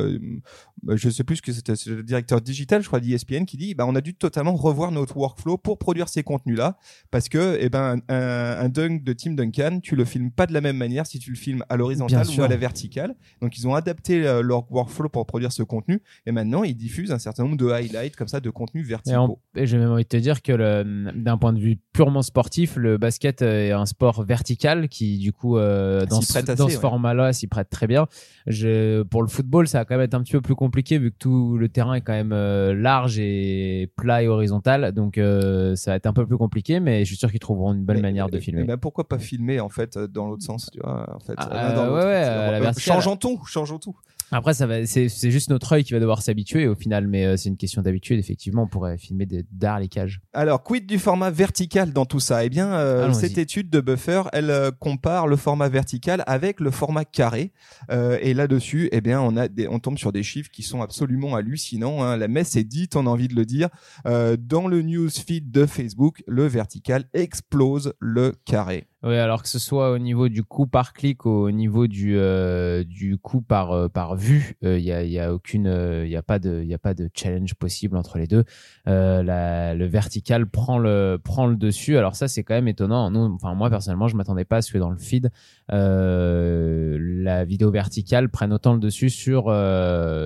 je 0.87 1.09
sais 1.09 1.23
plus 1.23 1.41
que 1.41 1.51
c'était 1.51 1.73
le 1.87 2.03
directeur 2.03 2.39
digital, 2.39 2.83
je 2.83 2.87
crois, 2.87 2.99
d'ESPN, 2.99 3.45
qui 3.45 3.57
dit, 3.57 3.73
bah, 3.73 3.85
on 3.87 3.95
a 3.95 4.01
dû 4.01 4.13
totalement 4.13 4.55
revoir 4.55 4.91
notre 4.91 5.17
workflow 5.17 5.57
pour 5.57 5.79
produire 5.79 6.07
ces 6.07 6.21
contenus-là, 6.21 6.77
parce 7.09 7.29
que, 7.29 7.57
eh 7.59 7.69
ben, 7.69 7.99
un, 8.07 8.15
un, 8.15 8.69
dunk 8.69 9.03
de 9.03 9.13
Tim 9.13 9.31
Duncan, 9.31 9.79
tu 9.81 9.95
le 9.95 10.05
filmes 10.05 10.29
pas 10.29 10.45
de 10.45 10.53
la 10.53 10.61
même 10.61 10.77
manière 10.77 11.07
si 11.07 11.17
tu 11.17 11.31
le 11.31 11.35
filmes 11.35 11.63
à 11.69 11.77
l'horizontale 11.77 12.27
ou 12.37 12.41
à 12.43 12.47
la 12.47 12.57
verticale. 12.57 13.15
Donc, 13.41 13.57
ils 13.57 13.67
ont 13.67 13.73
adapté 13.73 14.21
leur 14.21 14.71
workflow 14.71 15.09
pour 15.09 15.25
produire 15.25 15.51
ce 15.51 15.63
contenu, 15.63 16.01
et 16.27 16.31
maintenant, 16.31 16.63
ils 16.63 16.75
diffusent 16.75 17.11
un 17.11 17.19
certain 17.19 17.43
nombre 17.43 17.57
de 17.57 17.69
highlights 17.69 18.15
comme 18.15 18.27
ça, 18.27 18.39
de 18.39 18.49
contenus 18.51 18.85
verticaux. 18.85 19.39
Et, 19.55 19.65
j'ai 19.65 19.79
même 19.79 19.89
envie 19.89 20.03
de 20.03 20.09
te 20.09 20.17
dire 20.17 20.43
que 20.43 20.51
le 20.51 20.74
euh, 20.83 21.11
d'un 21.15 21.37
point 21.37 21.53
de 21.53 21.59
vue 21.59 21.77
purement 21.93 22.21
sportif, 22.21 22.75
le 22.75 22.97
basket 22.97 23.41
est 23.41 23.71
un 23.71 23.85
sport 23.85 24.23
vertical 24.23 24.89
qui, 24.89 25.17
du 25.17 25.33
coup, 25.33 25.57
euh, 25.57 26.05
dans 26.05 26.21
ce, 26.21 26.55
dans 26.55 26.69
ce 26.69 26.77
format-là, 26.77 27.33
s'y 27.33 27.47
prête 27.47 27.69
très 27.69 27.87
bien. 27.87 28.07
Je, 28.47 29.03
pour 29.03 29.21
le 29.21 29.27
football, 29.27 29.67
ça 29.67 29.79
va 29.79 29.85
quand 29.85 29.95
même 29.95 30.03
être 30.03 30.13
un 30.13 30.21
petit 30.21 30.33
peu 30.33 30.41
plus 30.41 30.55
compliqué 30.55 30.97
vu 30.97 31.11
que 31.11 31.17
tout 31.17 31.57
le 31.57 31.69
terrain 31.69 31.95
est 31.95 32.01
quand 32.01 32.13
même 32.13 32.33
euh, 32.33 32.73
large 32.73 33.19
et 33.19 33.91
plat 33.95 34.23
et 34.23 34.27
horizontal. 34.27 34.91
Donc, 34.91 35.15
ça 35.15 35.91
va 35.91 35.95
être 35.95 36.07
un 36.07 36.13
peu 36.13 36.25
plus 36.25 36.37
compliqué, 36.37 36.79
mais 36.79 36.99
je 36.99 37.05
suis 37.05 37.17
sûr 37.17 37.31
qu'ils 37.31 37.39
trouveront 37.39 37.73
une 37.73 37.83
bonne 37.83 38.01
manière 38.01 38.29
de 38.29 38.39
filmer. 38.39 38.63
Mais 38.63 38.77
pourquoi 38.77 39.07
pas 39.07 39.19
filmer 39.19 39.59
en 39.59 39.69
fait 39.69 39.97
dans 39.97 40.27
l'autre 40.27 40.43
sens, 40.43 40.69
tu 40.71 40.79
vois 40.79 41.15
En 41.15 41.19
fait, 41.19 41.33
ah, 41.37 41.91
ouais, 41.91 42.61
ouais, 42.61 42.73
changeons 42.77 43.15
tout, 43.15 43.41
changeons 43.45 43.79
tout. 43.79 43.95
Après, 44.35 44.53
ça 44.53 44.67
va, 44.67 44.85
c'est, 44.85 45.07
c'est 45.07 45.31
juste 45.31 45.49
notre 45.49 45.71
œil 45.71 45.85
qui 45.85 45.93
va 45.93 45.99
devoir 46.01 46.21
s'habituer 46.21 46.67
au 46.67 46.75
final, 46.75 47.07
mais 47.07 47.25
euh, 47.25 47.37
c'est 47.37 47.47
une 47.47 47.55
question 47.55 47.81
d'habitude. 47.81 48.19
Effectivement, 48.19 48.63
on 48.63 48.67
pourrait 48.67 48.97
filmer 48.97 49.25
des 49.25 49.45
d'art 49.49 49.79
les 49.79 49.87
cages. 49.87 50.19
Alors, 50.33 50.61
quid 50.61 50.85
du 50.85 50.99
format 50.99 51.29
vertical 51.29 51.93
dans 51.93 52.05
tout 52.05 52.19
ça? 52.19 52.43
Eh 52.43 52.49
bien, 52.49 52.73
euh, 52.73 53.13
cette 53.13 53.37
étude 53.37 53.69
de 53.69 53.79
Buffer, 53.79 54.23
elle 54.33 54.49
euh, 54.49 54.71
compare 54.71 55.27
le 55.27 55.37
format 55.37 55.69
vertical 55.69 56.21
avec 56.27 56.59
le 56.59 56.69
format 56.69 57.05
carré. 57.05 57.53
et 57.89 58.33
là-dessus, 58.33 58.89
eh 58.91 58.99
bien, 58.99 59.21
on 59.21 59.37
a 59.37 59.47
des, 59.47 59.69
on 59.69 59.79
tombe 59.79 59.97
sur 59.97 60.11
des 60.11 60.23
chiffres 60.23 60.49
qui 60.51 60.63
sont 60.63 60.81
absolument 60.81 61.35
hallucinants. 61.35 62.03
Hein. 62.03 62.17
La 62.17 62.27
messe 62.27 62.57
est 62.57 62.65
dite, 62.65 62.97
on 62.97 63.07
a 63.07 63.09
envie 63.09 63.29
de 63.29 63.35
le 63.35 63.45
dire. 63.45 63.69
dans 64.03 64.67
le 64.67 64.81
newsfeed 64.81 65.49
de 65.49 65.65
Facebook, 65.65 66.23
le 66.27 66.45
vertical 66.45 67.05
explose 67.13 67.93
le 67.99 68.33
carré. 68.43 68.87
Oui, 69.05 69.17
alors 69.17 69.43
que 69.43 69.49
ce 69.49 69.59
soit 69.59 69.91
au 69.91 69.99
niveau 69.99 70.29
du 70.29 70.43
coût 70.43 70.65
par 70.65 70.91
clic, 70.91 71.27
au 71.27 71.51
niveau 71.51 71.85
du 71.85 72.17
euh, 72.17 72.83
du 72.83 73.19
coût 73.19 73.39
par 73.39 73.71
euh, 73.71 73.87
par 73.87 74.15
vue, 74.15 74.57
il 74.63 74.67
euh, 74.67 74.79
y 74.79 74.91
a 74.91 75.03
y 75.03 75.19
a 75.19 75.31
aucune 75.31 75.67
il 76.03 76.09
y 76.09 76.15
a 76.15 76.23
pas 76.23 76.39
de 76.39 76.63
y 76.63 76.73
a 76.73 76.79
pas 76.79 76.95
de 76.95 77.07
challenge 77.13 77.53
possible 77.53 77.97
entre 77.97 78.17
les 78.17 78.25
deux. 78.25 78.45
La, 78.87 79.75
le 79.75 79.85
vertical 79.85 80.47
prend 80.49 80.79
le 80.79 81.19
prend 81.23 81.45
le 81.45 81.55
dessus. 81.55 81.99
Alors 81.99 82.15
ça 82.15 82.27
c'est 82.27 82.43
quand 82.43 82.55
même 82.55 82.67
étonnant. 82.67 83.11
Nous, 83.11 83.31
enfin 83.35 83.53
moi 83.53 83.69
personnellement, 83.69 84.07
je 84.07 84.15
m'attendais 84.15 84.43
pas 84.43 84.57
à 84.57 84.61
ce 84.63 84.73
que 84.73 84.79
dans 84.79 84.89
le 84.89 84.97
feed 84.97 85.29
la 85.69 87.45
vidéo 87.45 87.69
verticale 87.69 88.29
prenne 88.29 88.53
autant 88.53 88.73
le 88.73 88.79
dessus 88.79 89.11
sur 89.11 89.43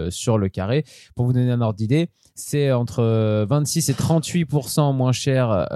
sur 0.10 0.38
le 0.38 0.48
carré. 0.48 0.86
Pour 1.16 1.26
vous 1.26 1.34
donner 1.34 1.52
un 1.52 1.60
ordre 1.60 1.76
d'idée, 1.76 2.12
c'est 2.40 2.72
entre 2.72 3.46
26 3.48 3.90
et 3.90 3.94
38% 3.94 4.96
moins 4.96 5.12
cher 5.12 5.68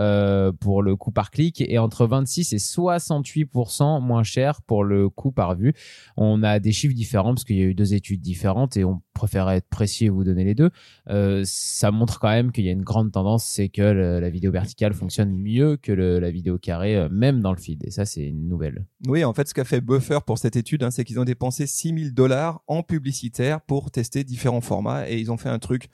pour 0.59 0.81
le 0.81 0.95
coût 0.95 1.11
par 1.11 1.31
clic 1.31 1.61
et 1.61 1.77
entre 1.77 2.05
26 2.05 2.53
et 2.53 2.59
60 2.59 3.03
68% 3.23 4.01
moins 4.01 4.23
cher 4.23 4.61
pour 4.61 4.83
le 4.83 5.09
coût 5.09 5.31
par 5.31 5.55
vue. 5.55 5.73
On 6.17 6.43
a 6.43 6.59
des 6.59 6.71
chiffres 6.71 6.95
différents 6.95 7.33
parce 7.33 7.43
qu'il 7.43 7.57
y 7.57 7.61
a 7.61 7.65
eu 7.65 7.73
deux 7.73 7.93
études 7.93 8.21
différentes 8.21 8.77
et 8.77 8.83
on 8.83 9.01
préférait 9.13 9.57
être 9.57 9.69
précis 9.69 10.05
et 10.05 10.09
vous 10.09 10.23
donner 10.23 10.43
les 10.43 10.55
deux. 10.55 10.69
Euh, 11.09 11.43
ça 11.45 11.91
montre 11.91 12.19
quand 12.19 12.29
même 12.29 12.51
qu'il 12.51 12.65
y 12.65 12.69
a 12.69 12.71
une 12.71 12.83
grande 12.83 13.11
tendance, 13.11 13.45
c'est 13.45 13.69
que 13.69 13.81
la 13.81 14.29
vidéo 14.29 14.51
verticale 14.51 14.93
fonctionne 14.93 15.33
mieux 15.33 15.77
que 15.77 15.91
la 15.91 16.31
vidéo 16.31 16.57
carrée, 16.57 16.95
euh, 16.95 17.09
même 17.09 17.41
dans 17.41 17.51
le 17.51 17.57
feed. 17.57 17.83
Et 17.85 17.91
ça, 17.91 18.05
c'est 18.05 18.25
une 18.25 18.47
nouvelle. 18.47 18.85
Oui, 19.07 19.23
en 19.23 19.33
fait, 19.33 19.47
ce 19.47 19.53
qu'a 19.53 19.63
fait 19.63 19.81
Buffer 19.81 20.19
pour 20.25 20.37
cette 20.37 20.55
étude, 20.55 20.83
hein, 20.83 20.91
c'est 20.91 21.03
qu'ils 21.03 21.19
ont 21.19 21.25
dépensé 21.25 21.67
6000 21.67 22.13
dollars 22.13 22.61
en 22.67 22.83
publicitaire 22.83 23.61
pour 23.61 23.91
tester 23.91 24.23
différents 24.23 24.61
formats 24.61 25.09
et 25.09 25.19
ils 25.19 25.31
ont 25.31 25.37
fait 25.37 25.49
un 25.49 25.59
truc, 25.59 25.89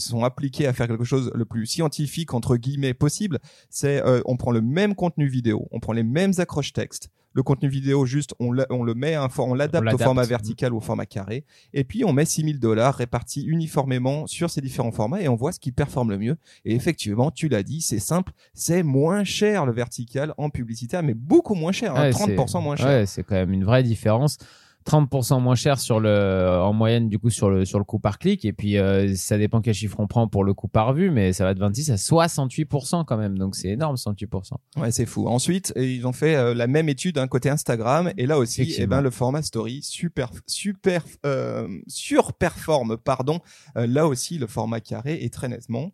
se 0.00 0.10
sont 0.10 0.24
appliqués 0.24 0.66
à 0.66 0.72
faire 0.72 0.88
quelque 0.88 1.04
chose 1.04 1.30
le 1.34 1.44
plus 1.44 1.66
scientifique, 1.66 2.34
entre 2.34 2.56
guillemets, 2.56 2.94
possible. 2.94 3.38
C'est, 3.70 4.04
euh, 4.04 4.20
on 4.26 4.36
prend 4.36 4.50
le 4.50 4.60
même 4.60 4.94
contenu 4.94 5.26
vidéo, 5.26 5.68
on 5.70 5.80
prend 5.80 5.92
les 5.92 6.02
mêmes 6.02 6.32
accroches 6.38 6.72
textes, 6.72 7.10
le 7.34 7.42
contenu 7.42 7.68
vidéo, 7.68 8.04
juste, 8.04 8.34
on, 8.40 8.54
on 8.70 8.82
le 8.82 8.94
met, 8.94 9.16
on 9.38 9.54
l'adapte 9.54 9.94
au 9.94 9.98
format 9.98 10.24
vertical 10.24 10.72
ou 10.72 10.78
au 10.78 10.80
format 10.80 11.06
carré. 11.06 11.44
Et 11.72 11.84
puis, 11.84 12.04
on 12.04 12.12
met 12.12 12.24
6000 12.24 12.60
dollars 12.60 12.94
répartis 12.94 13.42
uniformément 13.44 14.26
sur 14.26 14.50
ces 14.50 14.60
différents 14.60 14.92
formats 14.92 15.22
et 15.22 15.28
on 15.28 15.34
voit 15.34 15.52
ce 15.52 15.60
qui 15.60 15.72
performe 15.72 16.10
le 16.10 16.18
mieux. 16.18 16.36
Et 16.64 16.74
effectivement, 16.74 17.30
tu 17.30 17.48
l'as 17.48 17.62
dit, 17.62 17.80
c'est 17.80 17.98
simple, 17.98 18.32
c'est 18.54 18.82
moins 18.82 19.24
cher 19.24 19.66
le 19.66 19.72
vertical 19.72 20.34
en 20.36 20.50
publicitaire, 20.50 21.02
mais 21.02 21.14
beaucoup 21.14 21.54
moins 21.54 21.72
cher, 21.72 21.94
30% 21.94 22.56
hein, 22.56 22.60
moins 22.60 22.76
cher. 22.76 22.86
Ouais, 22.86 23.06
c'est 23.06 23.22
quand 23.22 23.34
même 23.34 23.52
une 23.52 23.64
vraie 23.64 23.82
différence. 23.82 24.36
30% 24.84 25.40
moins 25.40 25.54
cher 25.54 25.80
sur 25.80 26.00
le, 26.00 26.60
en 26.62 26.72
moyenne, 26.72 27.08
du 27.08 27.18
coup, 27.18 27.30
sur 27.30 27.50
le, 27.50 27.64
sur 27.64 27.78
le 27.78 27.84
coût 27.84 27.98
par 27.98 28.18
clic. 28.18 28.44
Et 28.44 28.52
puis, 28.52 28.78
euh, 28.78 29.14
ça 29.14 29.38
dépend 29.38 29.60
quel 29.60 29.74
chiffre 29.74 29.98
on 30.00 30.06
prend 30.06 30.28
pour 30.28 30.44
le 30.44 30.54
coût 30.54 30.68
par 30.68 30.92
vue, 30.92 31.10
mais 31.10 31.32
ça 31.32 31.44
va 31.44 31.54
de 31.54 31.60
26 31.60 31.90
à 31.90 31.96
68% 31.96 33.04
quand 33.04 33.16
même. 33.16 33.38
Donc, 33.38 33.56
c'est 33.56 33.68
énorme, 33.68 33.96
68%. 33.96 34.52
Ouais, 34.76 34.90
c'est 34.90 35.06
fou. 35.06 35.26
Ensuite, 35.28 35.72
ils 35.76 36.06
ont 36.06 36.12
fait 36.12 36.36
euh, 36.36 36.54
la 36.54 36.66
même 36.66 36.88
étude 36.88 37.16
d'un 37.16 37.28
côté 37.28 37.50
Instagram. 37.50 38.12
Et 38.16 38.26
là 38.26 38.38
aussi, 38.38 38.74
eh 38.78 38.86
ben, 38.86 39.00
le 39.00 39.10
format 39.10 39.42
story 39.42 39.82
super, 39.82 40.30
super, 40.46 41.04
euh, 41.26 41.68
surperforme, 41.86 42.96
pardon. 42.96 43.40
Euh, 43.76 43.86
là 43.86 44.06
aussi, 44.06 44.38
le 44.38 44.46
format 44.46 44.80
carré 44.80 45.24
est 45.24 45.32
très 45.32 45.48
nettement 45.48 45.92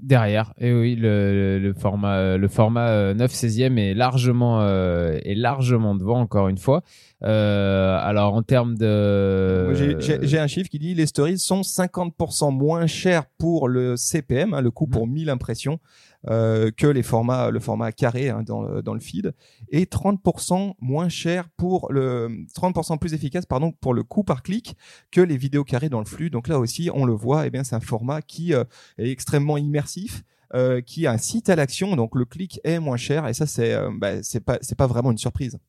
derrière. 0.00 0.54
Et 0.58 0.72
oui, 0.72 0.94
le, 0.96 1.58
le, 1.58 1.72
format, 1.72 2.36
le 2.36 2.48
format 2.48 3.14
9 3.14 3.32
16e 3.32 3.78
est 3.78 3.94
largement, 3.94 4.60
euh, 4.60 5.18
est 5.24 5.34
largement 5.34 5.94
devant 5.94 6.20
encore 6.20 6.48
une 6.48 6.58
fois. 6.58 6.82
Euh, 7.22 7.98
alors 8.00 8.34
en 8.34 8.42
termes 8.42 8.76
de, 8.78 9.74
j'ai 10.00 10.38
un 10.38 10.46
chiffre 10.46 10.70
qui 10.70 10.78
dit 10.78 10.94
les 10.94 11.06
stories 11.06 11.38
sont 11.38 11.60
50% 11.60 12.54
moins 12.54 12.86
chers 12.86 13.26
pour 13.38 13.68
le 13.68 13.96
CPM, 13.96 14.54
hein, 14.54 14.62
le 14.62 14.70
coût 14.70 14.86
pour 14.86 15.06
1000 15.06 15.28
impressions, 15.28 15.80
euh, 16.28 16.70
que 16.70 16.86
les 16.86 17.02
formats, 17.02 17.50
le 17.50 17.60
format 17.60 17.92
carré 17.92 18.28
hein, 18.28 18.42
dans, 18.44 18.82
dans 18.82 18.94
le 18.94 19.00
feed, 19.00 19.34
et 19.70 19.84
30% 19.84 20.74
moins 20.80 21.08
cher 21.08 21.48
pour 21.56 21.92
le 21.92 22.28
30% 22.54 22.98
plus 22.98 23.14
efficace 23.14 23.46
pardon 23.46 23.72
pour 23.72 23.94
le 23.94 24.02
coût 24.02 24.24
par 24.24 24.42
clic 24.42 24.76
que 25.10 25.20
les 25.20 25.36
vidéos 25.36 25.64
carrées 25.64 25.88
dans 25.88 26.00
le 26.00 26.04
flux. 26.04 26.30
Donc 26.30 26.48
là 26.48 26.58
aussi, 26.58 26.90
on 26.92 27.04
le 27.04 27.12
voit, 27.12 27.44
et 27.44 27.48
eh 27.48 27.50
bien 27.50 27.64
c'est 27.64 27.76
un 27.76 27.80
format 27.80 28.22
qui 28.22 28.54
euh, 28.54 28.64
est 28.98 29.10
extrêmement 29.10 29.56
immersif. 29.56 30.22
Euh, 30.52 30.80
qui 30.80 31.06
incite 31.06 31.48
à 31.48 31.54
l'action, 31.54 31.94
donc 31.94 32.16
le 32.16 32.24
clic 32.24 32.58
est 32.64 32.80
moins 32.80 32.96
cher 32.96 33.28
et 33.28 33.34
ça 33.34 33.46
c'est 33.46 33.72
euh, 33.72 33.88
bah, 33.96 34.20
c'est 34.24 34.40
pas 34.40 34.58
c'est 34.62 34.74
pas 34.74 34.88
vraiment 34.88 35.12
une 35.12 35.18
surprise. 35.18 35.60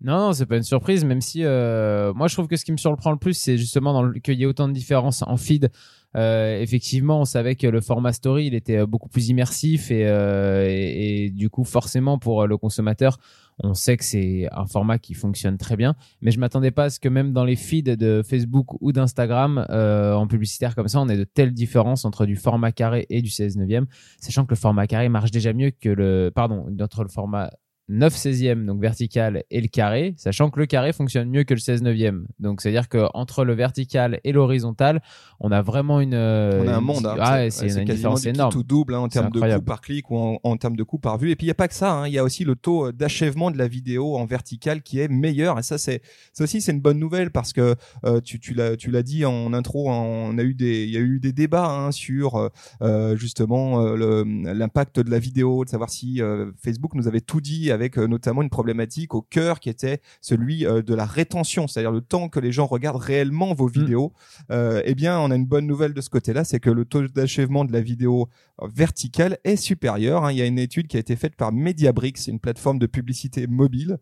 Non, 0.00 0.16
non, 0.16 0.32
c'est 0.32 0.46
pas 0.46 0.56
une 0.56 0.62
surprise, 0.62 1.04
même 1.04 1.20
si 1.20 1.44
euh, 1.44 2.14
moi 2.14 2.26
je 2.26 2.34
trouve 2.34 2.48
que 2.48 2.56
ce 2.56 2.64
qui 2.64 2.72
me 2.72 2.78
surprend 2.78 3.10
le 3.10 3.18
plus, 3.18 3.34
c'est 3.34 3.58
justement 3.58 4.10
qu'il 4.24 4.38
y 4.38 4.44
ait 4.44 4.46
autant 4.46 4.66
de 4.66 4.72
différences 4.72 5.22
en 5.26 5.36
feed. 5.36 5.70
Euh, 6.16 6.60
effectivement, 6.60 7.20
on 7.20 7.24
savait 7.24 7.54
que 7.54 7.66
le 7.66 7.80
format 7.80 8.12
story, 8.12 8.46
il 8.46 8.54
était 8.54 8.78
euh, 8.78 8.86
beaucoup 8.86 9.08
plus 9.08 9.28
immersif 9.28 9.90
et, 9.90 10.06
euh, 10.08 10.66
et, 10.68 11.30
du 11.30 11.50
coup, 11.50 11.64
forcément, 11.64 12.18
pour 12.18 12.46
le 12.46 12.56
consommateur, 12.56 13.18
on 13.62 13.74
sait 13.74 13.96
que 13.96 14.04
c'est 14.04 14.48
un 14.52 14.66
format 14.66 14.98
qui 14.98 15.14
fonctionne 15.14 15.58
très 15.58 15.76
bien. 15.76 15.94
Mais 16.22 16.30
je 16.30 16.40
m'attendais 16.40 16.70
pas 16.70 16.84
à 16.84 16.90
ce 16.90 16.98
que 16.98 17.08
même 17.08 17.32
dans 17.32 17.44
les 17.44 17.56
feeds 17.56 17.96
de 17.96 18.22
Facebook 18.22 18.80
ou 18.80 18.92
d'Instagram, 18.92 19.66
en 19.68 20.26
publicitaire 20.26 20.74
comme 20.74 20.88
ça, 20.88 20.98
on 21.00 21.08
ait 21.08 21.16
de 21.18 21.24
telles 21.24 21.52
différences 21.52 22.06
entre 22.06 22.24
du 22.24 22.36
format 22.36 22.72
carré 22.72 23.06
et 23.10 23.20
du 23.20 23.28
16 23.28 23.58
neuvième, 23.58 23.86
sachant 24.18 24.46
que 24.46 24.52
le 24.52 24.56
format 24.56 24.86
carré 24.86 25.10
marche 25.10 25.30
déjà 25.30 25.52
mieux 25.52 25.72
que 25.72 25.90
le, 25.90 26.32
pardon, 26.34 26.74
entre 26.80 27.02
le 27.02 27.10
format 27.10 27.50
9 27.90 28.14
16e, 28.14 28.64
donc 28.66 28.80
vertical, 28.80 29.42
et 29.50 29.60
le 29.60 29.66
carré, 29.66 30.14
sachant 30.16 30.48
que 30.50 30.60
le 30.60 30.66
carré 30.66 30.92
fonctionne 30.92 31.28
mieux 31.28 31.42
que 31.42 31.54
le 31.54 31.60
16 31.60 31.82
neuvième. 31.82 32.26
Donc, 32.38 32.60
c'est-à-dire 32.60 32.88
qu'entre 32.88 33.44
le 33.44 33.52
vertical 33.54 34.20
et 34.22 34.30
l'horizontal, 34.30 35.02
on 35.40 35.50
a 35.50 35.60
vraiment 35.60 36.00
une. 36.00 36.14
On 36.14 36.68
a 36.68 36.76
un 36.76 36.80
monde. 36.80 37.06
Hein, 37.06 37.16
ah, 37.18 37.50
c'est 37.50 37.68
une 37.68 37.84
différence 37.84 38.26
énorme. 38.26 38.52
tout 38.52 38.62
double 38.62 38.94
hein, 38.94 39.00
en 39.00 39.08
termes 39.08 39.30
de 39.30 39.40
coût 39.40 39.62
par 39.62 39.80
clic 39.80 40.10
ou 40.10 40.38
en, 40.42 40.56
termes 40.56 40.76
de 40.76 40.82
coût 40.84 40.98
par 40.98 41.18
vue. 41.18 41.30
Et 41.30 41.36
puis, 41.36 41.46
il 41.46 41.48
n'y 41.48 41.52
a 41.52 41.56
pas 41.56 41.66
que 41.66 41.74
ça. 41.74 41.92
Hein, 41.92 42.06
il 42.06 42.14
y 42.14 42.18
a 42.18 42.22
aussi 42.22 42.44
le 42.44 42.54
taux 42.54 42.92
d'achèvement 42.92 43.50
de 43.50 43.58
la 43.58 43.66
vidéo 43.66 44.16
en 44.16 44.24
vertical 44.24 44.82
qui 44.82 45.00
est 45.00 45.08
meilleur. 45.08 45.58
Et 45.58 45.62
ça, 45.62 45.76
c'est 45.76 46.00
ça 46.32 46.44
aussi, 46.44 46.60
c'est 46.60 46.72
une 46.72 46.80
bonne 46.80 46.98
nouvelle 46.98 47.32
parce 47.32 47.52
que 47.52 47.74
euh, 48.04 48.20
tu, 48.20 48.38
tu 48.38 48.54
l'as 48.54 49.02
dit 49.02 49.24
en 49.24 49.52
intro. 49.52 49.90
On 49.90 50.38
a 50.38 50.42
eu 50.42 50.54
des 50.54 50.84
il 50.84 50.90
y 50.90 50.96
a 50.96 51.00
eu 51.00 51.18
des 51.18 51.32
débats 51.32 51.68
hein, 51.68 51.92
sur 51.92 52.50
euh, 52.82 53.16
justement 53.16 53.84
euh, 53.84 54.24
l'impact 54.54 55.00
de 55.00 55.10
la 55.10 55.18
vidéo, 55.18 55.64
de 55.64 55.70
savoir 55.70 55.90
si 55.90 56.20
Facebook 56.62 56.94
nous 56.94 57.08
avait 57.08 57.20
tout 57.20 57.40
dit 57.40 57.70
avec 57.70 57.79
euh, 57.82 58.06
notamment 58.06 58.42
une 58.42 58.50
problématique 58.50 59.14
au 59.14 59.22
cœur 59.22 59.60
qui 59.60 59.68
était 59.68 60.00
celui 60.20 60.66
euh, 60.66 60.82
de 60.82 60.94
la 60.94 61.04
rétention, 61.04 61.66
c'est-à-dire 61.66 61.92
le 61.92 62.00
temps 62.00 62.28
que 62.28 62.40
les 62.40 62.52
gens 62.52 62.66
regardent 62.66 63.00
réellement 63.00 63.54
vos 63.54 63.68
mm. 63.68 63.72
vidéos. 63.72 64.12
Euh, 64.50 64.82
eh 64.84 64.94
bien, 64.94 65.18
on 65.18 65.30
a 65.30 65.36
une 65.36 65.46
bonne 65.46 65.66
nouvelle 65.66 65.94
de 65.94 66.00
ce 66.00 66.10
côté-là, 66.10 66.44
c'est 66.44 66.60
que 66.60 66.70
le 66.70 66.84
taux 66.84 67.06
d'achèvement 67.08 67.64
de 67.64 67.72
la 67.72 67.80
vidéo 67.80 68.28
verticale 68.62 69.38
est 69.44 69.56
supérieur. 69.56 70.24
Hein. 70.24 70.32
Il 70.32 70.38
y 70.38 70.42
a 70.42 70.46
une 70.46 70.58
étude 70.58 70.86
qui 70.86 70.96
a 70.96 71.00
été 71.00 71.16
faite 71.16 71.36
par 71.36 71.52
MediaBricks, 71.52 72.26
une 72.26 72.40
plateforme 72.40 72.78
de 72.78 72.86
publicité 72.86 73.46
mobile, 73.46 73.98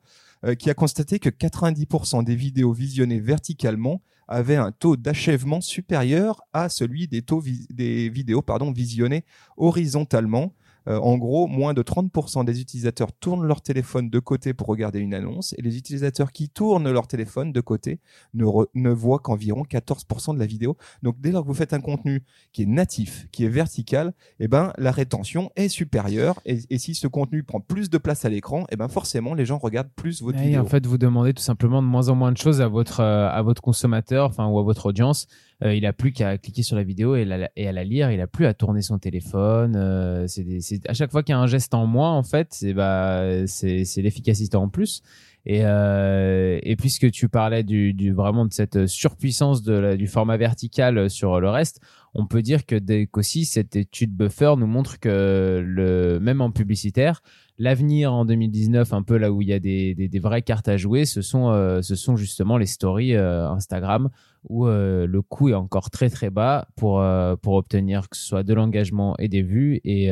qui 0.60 0.70
a 0.70 0.74
constaté 0.74 1.18
que 1.18 1.30
90% 1.30 2.22
des 2.22 2.36
vidéos 2.36 2.72
visionnées 2.72 3.18
verticalement 3.18 4.02
avaient 4.28 4.56
un 4.56 4.70
taux 4.70 4.96
d'achèvement 4.96 5.60
supérieur 5.60 6.42
à 6.52 6.68
celui 6.68 7.08
des 7.08 7.22
taux 7.22 7.42
des 7.70 8.08
vidéos 8.10 8.42
pardon 8.42 8.70
visionnées 8.70 9.24
horizontalement. 9.56 10.52
Euh, 10.88 10.98
en 10.98 11.18
gros, 11.18 11.46
moins 11.46 11.74
de 11.74 11.82
30% 11.82 12.44
des 12.44 12.60
utilisateurs 12.60 13.12
tournent 13.12 13.44
leur 13.44 13.60
téléphone 13.60 14.08
de 14.08 14.18
côté 14.18 14.54
pour 14.54 14.66
regarder 14.68 15.00
une 15.00 15.14
annonce 15.14 15.54
et 15.58 15.62
les 15.62 15.76
utilisateurs 15.76 16.32
qui 16.32 16.48
tournent 16.48 16.90
leur 16.90 17.06
téléphone 17.06 17.52
de 17.52 17.60
côté 17.60 18.00
ne, 18.34 18.44
ne 18.74 18.90
voient 18.90 19.18
qu'environ 19.18 19.62
14% 19.62 20.34
de 20.34 20.38
la 20.38 20.46
vidéo. 20.46 20.76
Donc 21.02 21.20
dès 21.20 21.30
lors 21.30 21.42
que 21.42 21.48
vous 21.48 21.54
faites 21.54 21.72
un 21.72 21.80
contenu 21.80 22.22
qui 22.52 22.62
est 22.62 22.66
natif, 22.66 23.28
qui 23.32 23.44
est 23.44 23.48
vertical, 23.48 24.14
eh 24.40 24.48
ben 24.48 24.72
la 24.78 24.90
rétention 24.90 25.50
est 25.56 25.68
supérieure 25.68 26.40
et, 26.44 26.78
si 26.78 26.94
ce 26.94 27.06
contenu 27.06 27.42
prend 27.42 27.60
plus 27.60 27.90
de 27.90 27.98
place 27.98 28.24
à 28.24 28.28
l'écran, 28.28 28.64
eh 28.70 28.76
ben 28.76 28.88
forcément 28.88 29.34
les 29.34 29.44
gens 29.44 29.58
regardent 29.58 29.90
plus 29.94 30.22
votre 30.22 30.38
vidéo. 30.38 30.62
En 30.62 30.66
fait, 30.66 30.86
vous 30.86 30.98
demandez 30.98 31.34
tout 31.34 31.42
simplement 31.42 31.82
de 31.82 31.86
moins 31.86 32.08
en 32.08 32.14
moins 32.14 32.32
de 32.32 32.36
choses 32.36 32.60
à 32.60 32.68
votre 32.68 33.00
euh, 33.00 33.28
à 33.28 33.42
votre 33.42 33.60
consommateur, 33.60 34.26
enfin 34.26 34.46
ou 34.46 34.58
à 34.58 34.62
votre 34.62 34.86
audience. 34.86 35.26
Euh, 35.64 35.74
il 35.74 35.86
a 35.86 35.92
plus 35.92 36.12
qu'à 36.12 36.38
cliquer 36.38 36.62
sur 36.62 36.76
la 36.76 36.84
vidéo 36.84 37.16
et, 37.16 37.26
et, 37.56 37.66
à 37.66 37.72
la 37.72 37.82
lire. 37.82 38.12
Il 38.12 38.20
a 38.20 38.26
plus 38.28 38.46
à 38.46 38.54
tourner 38.54 38.80
son 38.80 38.98
téléphone. 38.98 39.74
Euh, 39.76 40.26
c'est 40.28 40.88
à 40.88 40.94
chaque 40.94 41.10
fois 41.10 41.22
qu'il 41.22 41.32
y 41.32 41.36
a 41.36 41.40
un 41.40 41.46
geste 41.46 41.74
en 41.74 41.86
moins, 41.86 42.12
en 42.12 42.22
fait, 42.22 42.48
c'est 42.52 42.74
bah 42.74 43.46
c'est 43.46 43.84
l'efficacité 43.96 44.56
en 44.56 44.68
plus. 44.68 45.02
Et, 45.46 45.62
euh, 45.64 46.58
et 46.62 46.76
puisque 46.76 47.10
tu 47.10 47.28
parlais 47.28 47.62
du, 47.62 47.94
du, 47.94 48.12
vraiment 48.12 48.44
de 48.44 48.52
cette 48.52 48.86
surpuissance 48.86 49.62
de 49.62 49.96
du 49.96 50.06
format 50.06 50.36
vertical 50.36 51.08
sur 51.08 51.40
le 51.40 51.48
reste, 51.48 51.80
on 52.14 52.26
peut 52.26 52.42
dire 52.42 52.66
que 52.66 53.04
qu'aussi 53.04 53.44
cette 53.44 53.74
étude 53.74 54.14
Buffer 54.14 54.54
nous 54.58 54.66
montre 54.66 55.00
que 55.00 55.62
le 55.64 56.18
même 56.20 56.40
en 56.40 56.50
publicitaire, 56.50 57.22
l'avenir 57.58 58.12
en 58.12 58.24
2019, 58.24 58.92
un 58.92 59.02
peu 59.02 59.16
là 59.16 59.32
où 59.32 59.42
il 59.42 59.48
y 59.48 59.52
a 59.52 59.58
des, 59.58 59.94
des, 59.94 60.08
des 60.08 60.18
vraies 60.18 60.42
cartes 60.42 60.68
à 60.68 60.76
jouer, 60.76 61.04
ce 61.04 61.22
sont, 61.22 61.50
euh, 61.50 61.82
ce 61.82 61.94
sont 61.94 62.16
justement 62.16 62.56
les 62.56 62.66
stories 62.66 63.14
euh, 63.14 63.48
Instagram 63.48 64.10
où 64.44 64.66
euh, 64.66 65.06
le 65.06 65.22
coût 65.22 65.48
est 65.48 65.54
encore 65.54 65.90
très 65.90 66.10
très 66.10 66.30
bas 66.30 66.68
pour, 66.76 67.04
pour 67.42 67.54
obtenir 67.54 68.08
que 68.08 68.16
ce 68.16 68.24
soit 68.24 68.42
de 68.42 68.54
l'engagement 68.54 69.16
et 69.18 69.28
des 69.28 69.42
vues. 69.42 69.80
Et, 69.84 70.06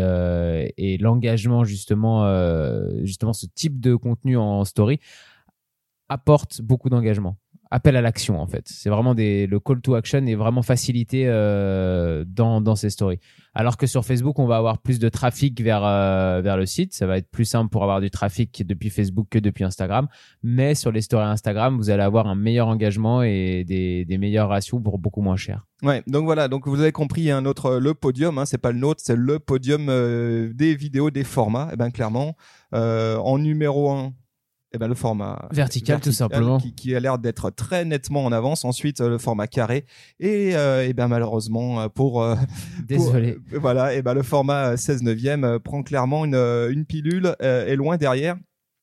et 0.76 0.98
l'engagement 0.98 1.64
justement, 1.64 2.26
justement 3.04 3.32
ce 3.32 3.46
type 3.46 3.80
de 3.80 3.94
contenu 3.94 4.36
en 4.36 4.64
story 4.64 5.00
apporte 6.08 6.60
beaucoup 6.62 6.88
d'engagement 6.88 7.36
appel 7.70 7.96
à 7.96 8.00
l'action 8.00 8.40
en 8.40 8.46
fait. 8.46 8.64
C'est 8.66 8.90
vraiment 8.90 9.14
des 9.14 9.46
le 9.46 9.58
call 9.60 9.80
to 9.80 9.94
action 9.94 10.24
est 10.26 10.34
vraiment 10.34 10.62
facilité 10.62 11.24
euh, 11.26 12.24
dans 12.26 12.60
dans 12.60 12.76
ces 12.76 12.90
stories. 12.90 13.18
Alors 13.54 13.76
que 13.76 13.86
sur 13.86 14.04
Facebook, 14.04 14.38
on 14.38 14.46
va 14.46 14.56
avoir 14.56 14.78
plus 14.78 14.98
de 14.98 15.08
trafic 15.08 15.60
vers 15.60 15.84
euh, 15.84 16.40
vers 16.42 16.56
le 16.56 16.66
site, 16.66 16.94
ça 16.94 17.06
va 17.06 17.18
être 17.18 17.30
plus 17.30 17.44
simple 17.44 17.70
pour 17.70 17.82
avoir 17.82 18.00
du 18.00 18.10
trafic 18.10 18.66
depuis 18.66 18.90
Facebook 18.90 19.26
que 19.30 19.38
depuis 19.38 19.64
Instagram, 19.64 20.08
mais 20.42 20.74
sur 20.74 20.92
les 20.92 21.00
stories 21.00 21.26
Instagram, 21.26 21.76
vous 21.76 21.90
allez 21.90 22.02
avoir 22.02 22.26
un 22.26 22.34
meilleur 22.34 22.68
engagement 22.68 23.22
et 23.22 23.64
des 23.66 24.04
des 24.04 24.18
meilleurs 24.18 24.48
ratios 24.48 24.80
pour 24.82 24.98
beaucoup 24.98 25.22
moins 25.22 25.36
cher. 25.36 25.66
Ouais, 25.82 26.02
donc 26.06 26.24
voilà, 26.24 26.48
donc 26.48 26.66
vous 26.66 26.80
avez 26.80 26.92
compris 26.92 27.32
autre 27.32 27.76
le 27.76 27.94
podium 27.94 28.38
hein, 28.38 28.46
c'est 28.46 28.58
pas 28.58 28.72
le 28.72 28.78
nôtre, 28.78 29.00
c'est 29.04 29.16
le 29.16 29.38
podium 29.38 29.88
euh, 29.88 30.52
des 30.54 30.74
vidéos 30.74 31.10
des 31.10 31.24
formats. 31.24 31.68
Et 31.70 31.74
eh 31.74 31.76
ben 31.76 31.90
clairement 31.90 32.36
en 32.72 33.38
numéro 33.38 33.90
1 33.90 34.12
eh 34.76 34.78
ben, 34.78 34.88
le 34.88 34.94
format 34.94 35.48
vertical, 35.52 36.00
tout 36.00 36.12
simplement. 36.12 36.58
qui, 36.58 36.94
a 36.94 37.00
l'air 37.00 37.18
d'être 37.18 37.48
très 37.50 37.86
nettement 37.86 38.26
en 38.26 38.32
avance. 38.32 38.64
Ensuite 38.64 39.00
le 39.00 39.16
format 39.16 39.46
carré. 39.46 39.86
Et, 40.20 40.54
euh, 40.54 40.84
eh 40.86 40.92
ben 40.92 41.08
malheureusement 41.08 41.80
euh, 41.80 41.88
pour, 41.88 42.22
euh, 42.22 42.36
désolé. 42.86 43.38
voilà 43.52 43.94
et 43.94 44.02
ben 44.02 44.12
le 44.12 44.22
format 44.22 44.76
16 44.76 45.02
neuvième 45.02 45.58
prend 45.60 45.82
clairement 45.82 46.26
une, 46.26 46.34
une 46.34 46.84
pilule 46.84 47.34
est 47.40 47.76
loin 47.76 47.96
derrière 47.96 48.36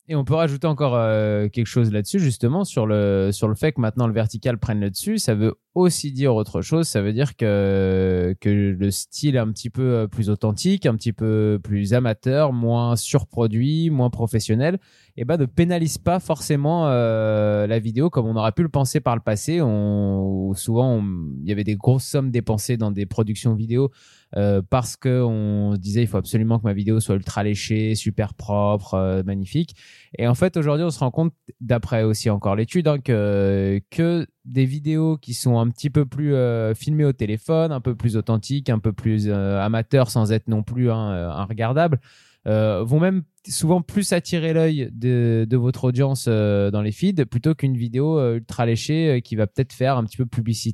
Et 0.09 0.15
on 0.17 0.25
peut 0.25 0.33
rajouter 0.33 0.67
encore 0.67 0.95
euh, 0.95 1.47
quelque 1.47 1.67
chose 1.67 1.93
là-dessus, 1.93 2.19
justement, 2.19 2.65
sur 2.65 2.85
le, 2.85 3.29
sur 3.31 3.47
le 3.47 3.55
fait 3.55 3.71
que 3.71 3.79
maintenant 3.79 4.05
le 4.05 4.13
vertical 4.13 4.57
prenne 4.57 4.81
le 4.81 4.89
dessus. 4.89 5.17
Ça 5.17 5.33
veut 5.33 5.53
aussi 5.75 6.11
dire 6.11 6.35
autre 6.35 6.61
chose. 6.61 6.89
Ça 6.89 7.01
veut 7.01 7.13
dire 7.13 7.37
que, 7.37 8.35
que 8.41 8.49
le 8.49 8.91
style 8.91 9.37
un 9.37 9.49
petit 9.53 9.69
peu 9.69 9.81
euh, 9.81 10.07
plus 10.07 10.29
authentique, 10.29 10.85
un 10.85 10.95
petit 10.95 11.13
peu 11.13 11.57
plus 11.63 11.93
amateur, 11.93 12.51
moins 12.51 12.97
surproduit, 12.97 13.89
moins 13.91 14.09
professionnel, 14.09 14.77
et 15.15 15.23
ben 15.23 15.37
ne 15.37 15.45
pénalise 15.45 15.97
pas 15.97 16.19
forcément 16.19 16.87
euh, 16.87 17.65
la 17.65 17.79
vidéo 17.79 18.09
comme 18.09 18.25
on 18.25 18.35
aurait 18.35 18.51
pu 18.51 18.63
le 18.63 18.69
penser 18.69 18.99
par 18.99 19.15
le 19.15 19.21
passé. 19.21 19.61
On, 19.61 20.53
souvent, 20.53 21.01
il 21.41 21.47
y 21.47 21.53
avait 21.53 21.63
des 21.63 21.77
grosses 21.77 22.03
sommes 22.03 22.29
dépensées 22.29 22.75
dans 22.75 22.91
des 22.91 23.05
productions 23.05 23.53
vidéo 23.53 23.89
euh, 24.35 24.61
parce 24.67 24.95
que 24.95 25.21
on 25.21 25.73
disait 25.73 26.01
il 26.01 26.07
faut 26.07 26.17
absolument 26.17 26.57
que 26.59 26.63
ma 26.63 26.73
vidéo 26.73 26.99
soit 26.99 27.15
ultra 27.15 27.43
léchée, 27.43 27.95
super 27.95 28.33
propre, 28.33 28.95
euh, 28.95 29.23
magnifique. 29.23 29.75
Et 30.17 30.27
en 30.27 30.35
fait 30.35 30.57
aujourd'hui 30.57 30.85
on 30.85 30.89
se 30.89 30.99
rend 30.99 31.11
compte, 31.11 31.33
d'après 31.61 32.03
aussi 32.03 32.29
encore 32.29 32.55
l'étude, 32.55 32.87
hein, 32.87 32.99
que 32.99 33.79
que 33.91 34.27
des 34.45 34.65
vidéos 34.65 35.17
qui 35.17 35.33
sont 35.33 35.59
un 35.59 35.69
petit 35.69 35.89
peu 35.89 36.05
plus 36.05 36.33
euh, 36.33 36.73
filmées 36.73 37.05
au 37.05 37.13
téléphone, 37.13 37.71
un 37.71 37.81
peu 37.81 37.95
plus 37.95 38.17
authentiques, 38.17 38.69
un 38.69 38.79
peu 38.79 38.93
plus 38.93 39.29
amateurs 39.29 40.09
sans 40.09 40.31
être 40.31 40.47
non 40.47 40.63
plus 40.63 40.91
hein, 40.91 40.97
un 40.97 41.45
regardable, 41.45 41.99
vont 42.45 42.99
même 42.99 43.23
souvent 43.47 43.81
plus 43.81 44.13
attirer 44.13 44.53
l'œil 44.53 44.89
de, 44.93 45.45
de, 45.49 45.57
votre 45.57 45.85
audience 45.85 46.25
euh, 46.27 46.71
dans 46.71 46.81
les 46.81 46.91
feeds 46.91 47.25
plutôt 47.25 47.55
qu'une 47.55 47.75
vidéo 47.75 48.17
euh, 48.17 48.35
ultra 48.37 48.65
léchée 48.65 49.09
euh, 49.09 49.19
qui 49.19 49.35
va 49.35 49.47
peut-être 49.47 49.73
faire 49.73 49.97
un 49.97 50.03
petit 50.05 50.17
peu 50.17 50.25
publicité 50.25 50.73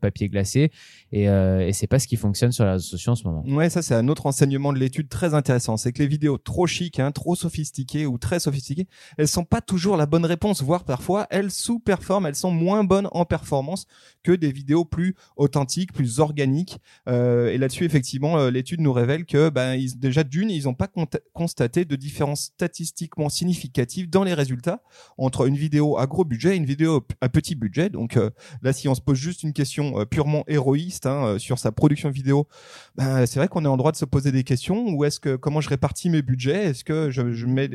papier 0.00 0.28
glacé 0.28 0.70
et, 1.12 1.24
et 1.24 1.72
c'est 1.72 1.86
pas 1.86 1.98
ce 1.98 2.06
qui 2.06 2.16
fonctionne 2.16 2.52
sur 2.52 2.64
les 2.64 2.72
réseaux 2.72 2.84
sociaux 2.84 3.12
en 3.12 3.14
ce 3.14 3.24
moment. 3.24 3.44
Ouais, 3.46 3.70
ça 3.70 3.82
c'est 3.82 3.94
un 3.94 4.08
autre 4.08 4.26
enseignement 4.26 4.72
de 4.72 4.78
l'étude 4.78 5.08
très 5.08 5.34
intéressant, 5.34 5.76
c'est 5.76 5.92
que 5.92 5.98
les 5.98 6.06
vidéos 6.06 6.38
trop 6.38 6.66
chic, 6.66 7.00
hein, 7.00 7.10
trop 7.12 7.34
sophistiquées 7.34 8.06
ou 8.06 8.18
très 8.18 8.40
sophistiquées, 8.40 8.86
elles 9.18 9.28
sont 9.28 9.44
pas 9.44 9.60
toujours 9.60 9.96
la 9.96 10.06
bonne 10.06 10.24
réponse, 10.24 10.62
voire 10.62 10.84
parfois 10.84 11.26
elles 11.30 11.50
sous-performent, 11.50 12.26
elles 12.26 12.34
sont 12.34 12.50
moins 12.50 12.84
bonnes 12.84 13.08
en 13.12 13.24
performance 13.24 13.86
que 14.22 14.32
des 14.32 14.52
vidéos 14.52 14.84
plus 14.84 15.14
authentiques, 15.36 15.92
plus 15.92 16.20
organiques. 16.20 16.78
et 17.06 17.58
là-dessus 17.58 17.84
effectivement, 17.84 18.48
l'étude 18.48 18.80
nous 18.80 18.92
révèle 18.92 19.24
que 19.24 19.50
ben 19.50 19.74
ils, 19.74 19.98
déjà 19.98 20.24
d'une, 20.24 20.50
ils 20.50 20.68
ont 20.68 20.74
pas 20.74 20.88
constaté 21.32 21.84
de 21.84 21.95
différences 21.96 22.44
statistiquement 22.44 23.28
significatives 23.28 24.08
dans 24.08 24.24
les 24.24 24.34
résultats 24.34 24.82
entre 25.18 25.46
une 25.46 25.56
vidéo 25.56 25.98
à 25.98 26.06
gros 26.06 26.24
budget 26.24 26.54
et 26.54 26.56
une 26.56 26.66
vidéo 26.66 27.06
à 27.20 27.28
petit 27.28 27.54
budget. 27.54 27.88
Donc 27.90 28.16
euh, 28.16 28.30
là, 28.62 28.72
si 28.72 28.88
on 28.88 28.94
se 28.94 29.00
pose 29.00 29.18
juste 29.18 29.42
une 29.42 29.52
question 29.52 30.00
euh, 30.00 30.04
purement 30.04 30.44
héroïste 30.46 31.06
hein, 31.06 31.26
euh, 31.26 31.38
sur 31.38 31.58
sa 31.58 31.72
production 31.72 32.10
vidéo, 32.10 32.48
ben, 32.96 33.26
c'est 33.26 33.38
vrai 33.38 33.48
qu'on 33.48 33.64
est 33.64 33.68
en 33.68 33.76
droit 33.76 33.92
de 33.92 33.96
se 33.96 34.04
poser 34.04 34.32
des 34.32 34.44
questions. 34.44 34.88
Où 34.88 35.04
est-ce 35.04 35.20
que 35.20 35.36
comment 35.36 35.60
je 35.60 35.68
répartis 35.68 36.10
mes 36.10 36.22
budgets? 36.22 36.66
Est-ce 36.66 36.84
que 36.84 37.10
je, 37.10 37.46
mets 37.46 37.70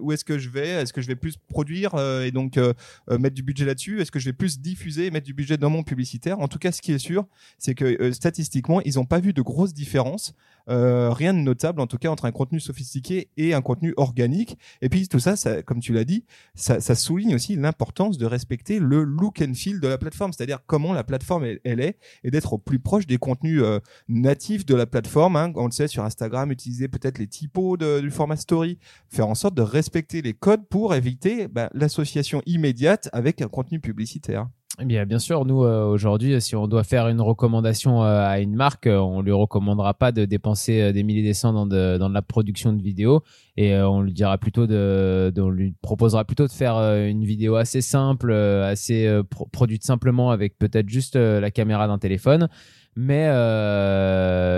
où 0.00 0.12
est-ce 0.12 0.24
que 0.24 0.38
je 0.38 0.48
vais? 0.48 0.68
Est-ce 0.68 0.92
que 0.92 1.00
je 1.00 1.06
vais 1.06 1.16
plus 1.16 1.36
produire 1.36 1.94
et 2.22 2.30
donc 2.30 2.58
mettre 3.08 3.34
du 3.34 3.42
budget 3.42 3.64
là-dessus? 3.64 4.00
Est-ce 4.00 4.10
que 4.10 4.18
je 4.18 4.26
vais 4.26 4.32
plus 4.32 4.60
diffuser 4.60 5.06
et 5.06 5.10
mettre 5.10 5.26
du 5.26 5.34
budget 5.34 5.56
dans 5.56 5.70
mon 5.70 5.82
publicitaire? 5.82 6.38
En 6.40 6.48
tout 6.48 6.58
cas, 6.58 6.72
ce 6.72 6.80
qui 6.80 6.92
est 6.92 6.98
sûr, 6.98 7.26
c'est 7.58 7.74
que 7.74 8.12
statistiquement, 8.12 8.80
ils 8.82 8.94
n'ont 8.94 9.04
pas 9.04 9.20
vu 9.20 9.32
de 9.32 9.42
grosses 9.42 9.74
différences 9.74 10.34
euh, 10.68 11.10
rien 11.10 11.34
de 11.34 11.38
notable 11.38 11.80
en 11.80 11.86
tout 11.86 11.98
cas 11.98 12.08
entre 12.08 12.24
un 12.24 12.32
contenu 12.32 12.60
sophistiqué 12.60 13.28
et 13.36 13.54
un 13.54 13.62
contenu 13.62 13.94
organique. 13.96 14.58
Et 14.80 14.88
puis 14.88 15.08
tout 15.08 15.18
ça, 15.18 15.36
ça 15.36 15.62
comme 15.62 15.80
tu 15.80 15.92
l'as 15.92 16.04
dit, 16.04 16.24
ça, 16.54 16.80
ça, 16.80 16.94
souligne 16.94 17.34
aussi 17.34 17.56
l'importance 17.56 18.18
de 18.18 18.26
respecter 18.26 18.78
le 18.78 19.02
look 19.02 19.42
and 19.42 19.54
feel 19.54 19.80
de 19.80 19.88
la 19.88 19.98
plateforme, 19.98 20.32
c'est-à-dire 20.32 20.60
comment 20.66 20.92
la 20.92 21.04
plateforme 21.04 21.44
elle, 21.64 21.80
est 21.80 21.98
et 22.24 22.30
d'être 22.30 22.52
au 22.52 22.58
plus 22.58 22.78
proche 22.78 23.06
des 23.06 23.18
contenus 23.18 23.62
euh, 23.62 23.80
natifs 24.08 24.64
de 24.66 24.74
la 24.74 24.86
plateforme. 24.86 25.36
Hein. 25.36 25.52
On 25.56 25.66
le 25.66 25.72
sait 25.72 25.88
sur 25.88 26.04
Instagram, 26.04 26.50
utiliser 26.52 26.88
peut-être 26.88 27.18
les 27.18 27.26
typos 27.26 27.76
du 27.76 28.10
format 28.10 28.36
story, 28.36 28.78
faire 29.08 29.28
en 29.28 29.34
sorte 29.34 29.54
de 29.54 29.62
respecter 29.62 30.22
les 30.22 30.34
codes 30.34 30.66
pour 30.68 30.94
éviter 30.94 31.48
bah, 31.48 31.70
l'association 31.74 32.42
immédiate 32.46 33.08
avec 33.12 33.40
un 33.42 33.48
contenu 33.48 33.80
publicitaire. 33.80 34.48
Eh 34.80 34.86
bien, 34.86 35.04
bien 35.04 35.18
sûr, 35.18 35.44
nous 35.44 35.64
euh, 35.64 35.84
aujourd'hui, 35.84 36.40
si 36.40 36.56
on 36.56 36.66
doit 36.66 36.82
faire 36.82 37.08
une 37.08 37.20
recommandation 37.20 38.02
euh, 38.02 38.26
à 38.26 38.40
une 38.40 38.54
marque, 38.54 38.86
euh, 38.86 38.96
on 38.96 39.20
lui 39.20 39.30
recommandera 39.30 39.92
pas 39.92 40.12
de 40.12 40.24
dépenser 40.24 40.94
des 40.94 41.02
milliers 41.02 41.28
de 41.28 41.34
cents 41.34 41.52
dans 41.52 41.66
de, 41.66 41.98
dans 41.98 42.08
de 42.08 42.14
la 42.14 42.22
production 42.22 42.72
de 42.72 42.82
vidéos. 42.82 43.22
Et 43.58 43.76
on 43.76 44.00
lui 44.00 44.14
dira 44.14 44.38
plutôt 44.38 44.66
de, 44.66 45.30
de, 45.34 45.42
on 45.42 45.50
lui 45.50 45.74
proposera 45.82 46.24
plutôt 46.24 46.46
de 46.46 46.52
faire 46.52 46.76
une 46.76 47.22
vidéo 47.22 47.56
assez 47.56 47.82
simple, 47.82 48.32
assez 48.32 49.20
produite 49.52 49.84
simplement 49.84 50.30
avec 50.30 50.58
peut-être 50.58 50.88
juste 50.88 51.16
la 51.16 51.50
caméra 51.50 51.86
d'un 51.86 51.98
téléphone. 51.98 52.48
Mais 52.96 53.26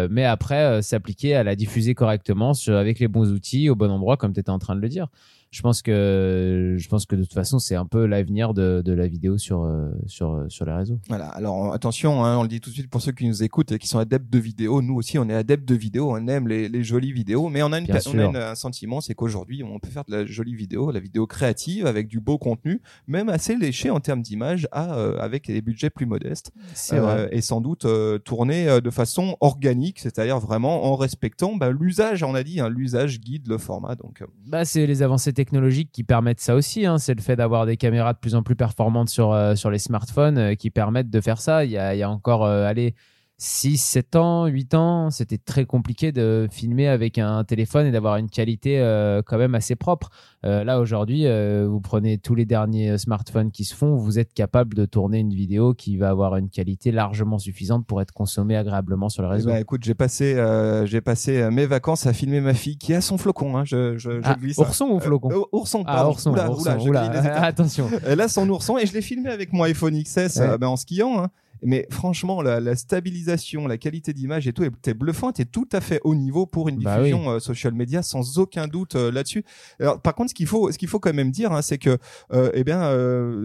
mais 0.08 0.24
après 0.24 0.80
s'appliquer 0.82 1.34
à 1.34 1.42
la 1.42 1.56
diffuser 1.56 1.96
correctement 1.96 2.52
avec 2.68 3.00
les 3.00 3.08
bons 3.08 3.32
outils 3.32 3.68
au 3.68 3.74
bon 3.74 3.90
endroit 3.90 4.16
comme 4.16 4.32
tu 4.32 4.38
étais 4.38 4.50
en 4.50 4.60
train 4.60 4.76
de 4.76 4.80
le 4.80 4.88
dire 4.88 5.08
je 5.54 5.62
pense 5.62 5.82
que 5.82 6.74
je 6.76 6.88
pense 6.88 7.06
que 7.06 7.14
de 7.14 7.22
toute 7.22 7.32
façon 7.32 7.60
c'est 7.60 7.76
un 7.76 7.86
peu 7.86 8.06
l'avenir 8.06 8.54
de, 8.54 8.82
de 8.84 8.92
la 8.92 9.06
vidéo 9.06 9.38
sur 9.38 9.62
euh, 9.62 9.88
sur 10.08 10.32
euh, 10.32 10.46
sur 10.48 10.66
les 10.66 10.72
réseaux. 10.72 10.98
Voilà. 11.08 11.28
Alors 11.28 11.72
attention, 11.72 12.24
hein, 12.24 12.36
on 12.38 12.42
le 12.42 12.48
dit 12.48 12.60
tout 12.60 12.70
de 12.70 12.74
suite 12.74 12.90
pour 12.90 13.00
ceux 13.00 13.12
qui 13.12 13.28
nous 13.28 13.44
écoutent 13.44 13.70
et 13.70 13.78
qui 13.78 13.86
sont 13.86 14.00
adeptes 14.00 14.28
de 14.28 14.38
vidéo. 14.40 14.82
Nous 14.82 14.96
aussi, 14.96 15.16
on 15.16 15.28
est 15.28 15.34
adeptes 15.34 15.64
de 15.64 15.76
vidéo. 15.76 16.10
On 16.10 16.26
aime 16.26 16.48
les, 16.48 16.68
les 16.68 16.82
jolies 16.82 17.12
vidéos, 17.12 17.50
mais 17.50 17.62
on 17.62 17.70
a 17.70 17.78
une, 17.78 17.86
on 18.16 18.34
a 18.34 18.50
un 18.50 18.54
sentiment, 18.56 19.00
c'est 19.00 19.14
qu'aujourd'hui, 19.14 19.62
on 19.62 19.78
peut 19.78 19.90
faire 19.90 20.02
de 20.08 20.16
la 20.16 20.26
jolie 20.26 20.56
vidéo, 20.56 20.90
la 20.90 20.98
vidéo 20.98 21.28
créative 21.28 21.86
avec 21.86 22.08
du 22.08 22.18
beau 22.18 22.36
contenu, 22.36 22.82
même 23.06 23.28
assez 23.28 23.54
léché 23.54 23.90
en 23.90 24.00
termes 24.00 24.22
d'image, 24.22 24.66
à 24.72 24.96
euh, 24.96 25.16
avec 25.20 25.46
des 25.46 25.62
budgets 25.62 25.90
plus 25.90 26.06
modestes. 26.06 26.50
C'est 26.74 26.98
vrai. 26.98 27.28
Et 27.30 27.42
sans 27.42 27.60
doute 27.60 27.86
tourner 28.24 28.80
de 28.80 28.90
façon 28.90 29.36
organique, 29.38 30.00
c'est-à-dire 30.00 30.40
vraiment 30.40 30.86
en 30.86 30.96
respectant 30.96 31.54
bah, 31.54 31.70
l'usage. 31.70 32.24
On 32.24 32.34
a 32.34 32.42
dit, 32.42 32.58
hein, 32.58 32.68
l'usage 32.68 33.20
guide 33.20 33.46
le 33.46 33.58
format. 33.58 33.94
Donc. 33.94 34.24
Bah 34.48 34.64
c'est 34.64 34.86
les 34.86 35.02
avancées 35.02 35.32
technologiques 35.44 35.90
qui 35.92 36.04
permettent 36.04 36.40
ça 36.40 36.54
aussi. 36.54 36.86
Hein. 36.86 36.96
C'est 36.96 37.14
le 37.14 37.20
fait 37.20 37.36
d'avoir 37.36 37.66
des 37.66 37.76
caméras 37.76 38.14
de 38.14 38.18
plus 38.18 38.34
en 38.34 38.42
plus 38.42 38.56
performantes 38.56 39.10
sur, 39.10 39.32
euh, 39.32 39.54
sur 39.54 39.70
les 39.70 39.78
smartphones 39.78 40.38
euh, 40.38 40.54
qui 40.54 40.70
permettent 40.70 41.10
de 41.10 41.20
faire 41.20 41.38
ça. 41.38 41.66
Il 41.66 41.70
y 41.70 41.76
a, 41.76 41.94
il 41.94 41.98
y 41.98 42.02
a 42.02 42.08
encore, 42.08 42.44
euh, 42.44 42.66
allez, 42.66 42.94
6, 43.38 43.78
7 43.78 44.16
ans, 44.16 44.46
8 44.46 44.74
ans, 44.74 45.10
c'était 45.10 45.38
très 45.38 45.64
compliqué 45.66 46.12
de 46.12 46.46
filmer 46.52 46.86
avec 46.86 47.18
un 47.18 47.42
téléphone 47.42 47.86
et 47.86 47.90
d'avoir 47.90 48.16
une 48.16 48.30
qualité 48.30 48.78
euh, 48.78 49.22
quand 49.26 49.38
même 49.38 49.56
assez 49.56 49.74
propre. 49.74 50.10
Euh, 50.44 50.62
là, 50.62 50.78
aujourd'hui, 50.78 51.26
euh, 51.26 51.66
vous 51.68 51.80
prenez 51.80 52.18
tous 52.18 52.36
les 52.36 52.44
derniers 52.44 52.96
smartphones 52.96 53.50
qui 53.50 53.64
se 53.64 53.74
font, 53.74 53.96
vous 53.96 54.20
êtes 54.20 54.32
capable 54.34 54.74
de 54.74 54.84
tourner 54.86 55.18
une 55.18 55.34
vidéo 55.34 55.74
qui 55.74 55.96
va 55.96 56.10
avoir 56.10 56.36
une 56.36 56.48
qualité 56.48 56.92
largement 56.92 57.38
suffisante 57.38 57.86
pour 57.86 58.00
être 58.00 58.12
consommée 58.12 58.56
agréablement 58.56 59.08
sur 59.08 59.22
le 59.22 59.28
réseau. 59.28 59.50
Bah, 59.50 59.58
écoute, 59.58 59.82
j'ai 59.82 59.94
passé, 59.94 60.36
j'ai 60.84 61.00
passé 61.00 61.50
mes 61.50 61.66
vacances 61.66 62.06
à 62.06 62.12
filmer 62.12 62.40
ma 62.40 62.54
fille 62.54 62.78
qui 62.78 62.94
a 62.94 63.00
son 63.00 63.18
flocon. 63.18 63.56
Hein, 63.56 63.64
je, 63.64 63.98
je, 63.98 64.20
je 64.20 64.26
ah, 64.26 64.36
Ourson 64.58 64.86
ou 64.90 65.00
flocon? 65.00 65.46
Ourson, 65.50 65.82
ah, 65.86 65.94
pardon. 65.94 66.04
Ah, 66.04 66.10
ourson, 66.10 66.32
oula, 66.32 66.50
ourson, 66.50 66.78
oula, 66.86 67.02
attention. 67.42 67.90
Elle 68.06 68.20
a 68.20 68.28
son 68.28 68.48
ourson 68.48 68.78
et 68.78 68.86
je 68.86 68.92
l'ai 68.92 69.02
filmé 69.02 69.28
avec 69.28 69.52
mon 69.52 69.64
iPhone 69.64 70.00
XS 70.00 70.38
ben, 70.60 70.68
en 70.68 70.76
skiant. 70.76 71.24
Hein. 71.24 71.30
Mais 71.64 71.86
franchement, 71.90 72.42
la, 72.42 72.76
stabilisation, 72.76 73.66
la 73.66 73.78
qualité 73.78 74.12
d'image 74.12 74.46
et 74.46 74.52
tout 74.52 74.64
est 74.64 74.94
bluffante 74.94 75.40
et 75.40 75.46
tout 75.46 75.68
à 75.72 75.80
fait 75.80 76.00
haut 76.04 76.14
niveau 76.14 76.46
pour 76.46 76.68
une 76.68 76.78
bah 76.78 76.98
diffusion 76.98 77.30
euh, 77.30 77.38
social 77.40 77.72
media, 77.72 78.02
sans 78.02 78.38
aucun 78.38 78.68
doute 78.68 78.96
euh, 78.96 79.10
là-dessus. 79.10 79.44
Alors, 79.80 80.00
par 80.00 80.14
contre, 80.14 80.30
ce 80.30 80.34
qu'il 80.34 80.46
faut, 80.46 80.70
ce 80.70 80.78
qu'il 80.78 80.88
faut 80.88 81.00
quand 81.00 81.14
même 81.14 81.30
dire, 81.30 81.52
hein, 81.52 81.62
c'est 81.62 81.78
que, 81.78 81.98
euh, 82.32 82.50
eh 82.52 82.64
bien, 82.64 82.84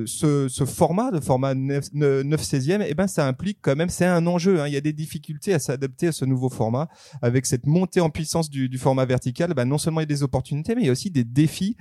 ce, 0.05 0.47
ce, 0.49 0.65
format, 0.65 1.11
de 1.11 1.19
format 1.19 1.55
9, 1.55 1.93
9 1.93 2.41
16e, 2.41 2.85
eh 2.87 2.93
ben, 2.93 3.07
ça 3.07 3.25
implique 3.25 3.59
quand 3.61 3.75
même, 3.75 3.89
c'est 3.89 4.05
un 4.05 4.27
enjeu. 4.27 4.59
Hein. 4.59 4.67
Il 4.67 4.73
y 4.73 4.77
a 4.77 4.81
des 4.81 4.93
difficultés 4.93 5.53
à 5.53 5.59
s'adapter 5.59 6.07
à 6.07 6.11
ce 6.11 6.25
nouveau 6.25 6.49
format, 6.49 6.89
avec 7.21 7.45
cette 7.45 7.65
montée 7.65 8.01
en 8.01 8.09
puissance 8.09 8.49
du, 8.49 8.67
du 8.67 8.77
format 8.77 9.05
vertical. 9.05 9.53
Ben, 9.53 9.65
non 9.65 9.77
seulement 9.77 10.01
il 10.01 10.03
y 10.03 10.05
a 10.05 10.07
des 10.07 10.23
opportunités, 10.23 10.75
mais 10.75 10.81
il 10.81 10.85
y 10.85 10.89
a 10.89 10.91
aussi 10.91 11.09
des 11.09 11.23
défis 11.23 11.77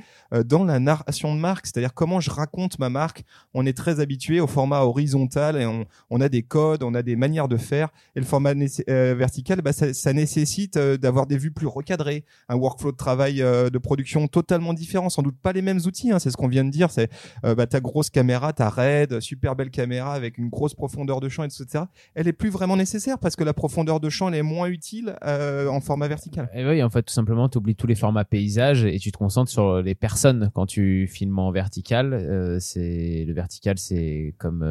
dans 0.46 0.64
la 0.64 0.78
narration 0.78 1.34
de 1.34 1.40
marque, 1.40 1.66
c'est-à-dire 1.66 1.94
comment 1.94 2.20
je 2.20 2.30
raconte 2.30 2.78
ma 2.78 2.90
marque. 2.90 3.24
On 3.54 3.66
est 3.66 3.76
très 3.76 4.00
habitué 4.00 4.40
au 4.40 4.46
format 4.46 4.80
horizontal 4.82 5.60
et 5.60 5.66
on, 5.66 5.84
on 6.10 6.20
a 6.20 6.27
des 6.28 6.42
codes, 6.42 6.82
on 6.82 6.94
a 6.94 7.02
des 7.02 7.16
manières 7.16 7.48
de 7.48 7.56
faire. 7.56 7.88
Et 8.14 8.20
le 8.20 8.24
format 8.24 8.54
euh, 8.88 9.14
vertical, 9.16 9.60
bah, 9.62 9.72
ça, 9.72 10.12
nécessite 10.12 10.76
euh, 10.76 10.96
d'avoir 10.96 11.26
des 11.26 11.36
vues 11.36 11.50
plus 11.50 11.66
recadrées, 11.66 12.24
un 12.48 12.56
workflow 12.56 12.92
de 12.92 12.96
travail 12.96 13.42
euh, 13.42 13.70
de 13.70 13.78
production 13.78 14.26
totalement 14.28 14.72
différent, 14.72 15.08
sans 15.08 15.22
doute 15.22 15.36
pas 15.40 15.52
les 15.52 15.62
mêmes 15.62 15.80
outils. 15.86 16.10
Hein, 16.10 16.18
c'est 16.18 16.30
ce 16.30 16.36
qu'on 16.36 16.48
vient 16.48 16.64
de 16.64 16.70
dire. 16.70 16.90
C'est 16.90 17.10
bah, 17.42 17.66
ta 17.66 17.80
grosse 17.80 18.10
caméra, 18.10 18.52
ta 18.52 18.68
RED, 18.68 19.20
super 19.20 19.56
belle 19.56 19.70
caméra 19.70 20.14
avec 20.14 20.38
une 20.38 20.48
grosse 20.48 20.74
profondeur 20.74 21.20
de 21.20 21.28
champ, 21.28 21.44
etc. 21.44 21.84
Elle 22.14 22.28
est 22.28 22.32
plus 22.32 22.50
vraiment 22.50 22.76
nécessaire 22.76 23.18
parce 23.18 23.36
que 23.36 23.44
la 23.44 23.54
profondeur 23.54 24.00
de 24.00 24.08
champ 24.08 24.28
elle 24.28 24.34
est 24.34 24.42
moins 24.42 24.68
utile 24.68 25.16
en 25.22 25.80
format 25.80 26.08
vertical. 26.08 26.48
Et 26.54 26.66
oui, 26.66 26.82
en 26.82 26.90
fait, 26.90 27.02
tout 27.02 27.12
simplement, 27.12 27.48
tu 27.48 27.58
oublies 27.58 27.76
tous 27.76 27.86
les 27.86 27.94
formats 27.94 28.24
paysages 28.24 28.84
et 28.84 28.98
tu 28.98 29.12
te 29.12 29.18
concentres 29.18 29.50
sur 29.50 29.82
les 29.82 29.94
personnes 29.94 30.50
quand 30.54 30.66
tu 30.66 31.06
filmes 31.06 31.38
en 31.38 31.50
vertical. 31.50 32.58
c'est 32.60 33.24
le 33.26 33.32
vertical, 33.32 33.78
c'est 33.78 34.34
comme 34.38 34.62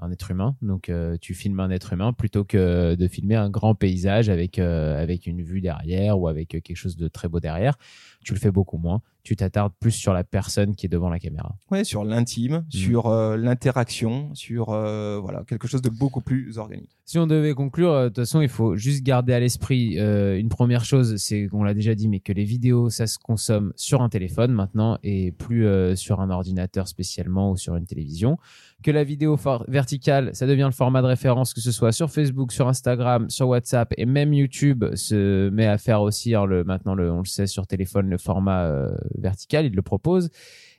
un 0.00 0.10
être 0.10 0.30
humain, 0.30 0.56
donc 0.62 0.90
tu 1.20 1.34
filmes 1.34 1.60
un 1.60 1.70
être 1.70 1.92
humain 1.92 2.12
plutôt 2.12 2.44
que 2.44 2.94
de 2.94 3.08
filmer 3.08 3.36
un 3.36 3.50
grand 3.50 3.74
paysage 3.74 4.28
avec, 4.28 4.58
euh, 4.58 5.00
avec 5.02 5.26
une 5.26 5.42
vue 5.42 5.60
derrière 5.60 6.18
ou 6.18 6.28
avec 6.28 6.48
quelque 6.48 6.74
chose 6.74 6.96
de 6.96 7.08
très 7.08 7.28
beau 7.28 7.40
derrière. 7.40 7.76
Tu 8.24 8.34
le 8.34 8.38
fais 8.38 8.50
beaucoup 8.50 8.78
moins. 8.78 9.02
Tu 9.22 9.36
t'attardes 9.36 9.72
plus 9.78 9.92
sur 9.92 10.12
la 10.12 10.24
personne 10.24 10.74
qui 10.74 10.86
est 10.86 10.88
devant 10.88 11.08
la 11.08 11.20
caméra. 11.20 11.54
Ouais, 11.70 11.84
sur 11.84 12.04
l'intime, 12.04 12.64
sur 12.70 13.06
euh, 13.06 13.36
l'interaction, 13.36 14.34
sur 14.34 14.70
euh, 14.70 15.20
voilà 15.20 15.44
quelque 15.46 15.68
chose 15.68 15.82
de 15.82 15.90
beaucoup 15.90 16.20
plus 16.20 16.58
organique. 16.58 16.90
Si 17.04 17.18
on 17.18 17.26
devait 17.26 17.54
conclure, 17.54 17.92
euh, 17.92 18.04
de 18.04 18.08
toute 18.08 18.16
façon, 18.16 18.40
il 18.40 18.48
faut 18.48 18.74
juste 18.74 19.04
garder 19.04 19.32
à 19.32 19.40
l'esprit 19.40 19.96
une 19.96 20.48
première 20.48 20.84
chose, 20.84 21.16
c'est 21.16 21.46
qu'on 21.46 21.62
l'a 21.62 21.74
déjà 21.74 21.94
dit, 21.94 22.08
mais 22.08 22.20
que 22.20 22.32
les 22.32 22.44
vidéos, 22.44 22.90
ça 22.90 23.06
se 23.06 23.18
consomme 23.18 23.72
sur 23.76 24.02
un 24.02 24.08
téléphone 24.08 24.52
maintenant 24.52 24.98
et 25.02 25.32
plus 25.32 25.66
sur 25.96 26.20
un 26.20 26.30
ordinateur 26.30 26.88
spécialement 26.88 27.52
ou 27.52 27.56
sur 27.56 27.76
une 27.76 27.86
télévision. 27.86 28.38
Que 28.82 28.90
la 28.90 29.04
vidéo 29.04 29.38
verticale, 29.68 30.34
ça 30.34 30.46
devient 30.46 30.66
le 30.66 30.72
format 30.72 31.02
de 31.02 31.06
référence, 31.06 31.54
que 31.54 31.60
ce 31.60 31.70
soit 31.70 31.92
sur 31.92 32.10
Facebook, 32.10 32.50
sur 32.52 32.68
Instagram, 32.68 33.30
sur 33.30 33.48
WhatsApp 33.48 33.92
et 33.96 34.06
même 34.06 34.34
YouTube 34.34 34.84
se 34.94 35.50
met 35.50 35.66
à 35.66 35.78
faire 35.78 36.02
aussi, 36.02 36.34
alors 36.34 36.46
le, 36.46 36.64
maintenant 36.64 36.94
le, 36.94 37.10
on 37.12 37.18
le 37.18 37.24
sait 37.24 37.46
sur 37.46 37.66
téléphone, 37.66 38.08
le 38.08 38.18
format 38.18 38.90
euh, 39.16 39.20
vertical, 39.20 39.66
il 39.66 39.74
le 39.74 39.82
propose. 39.82 40.30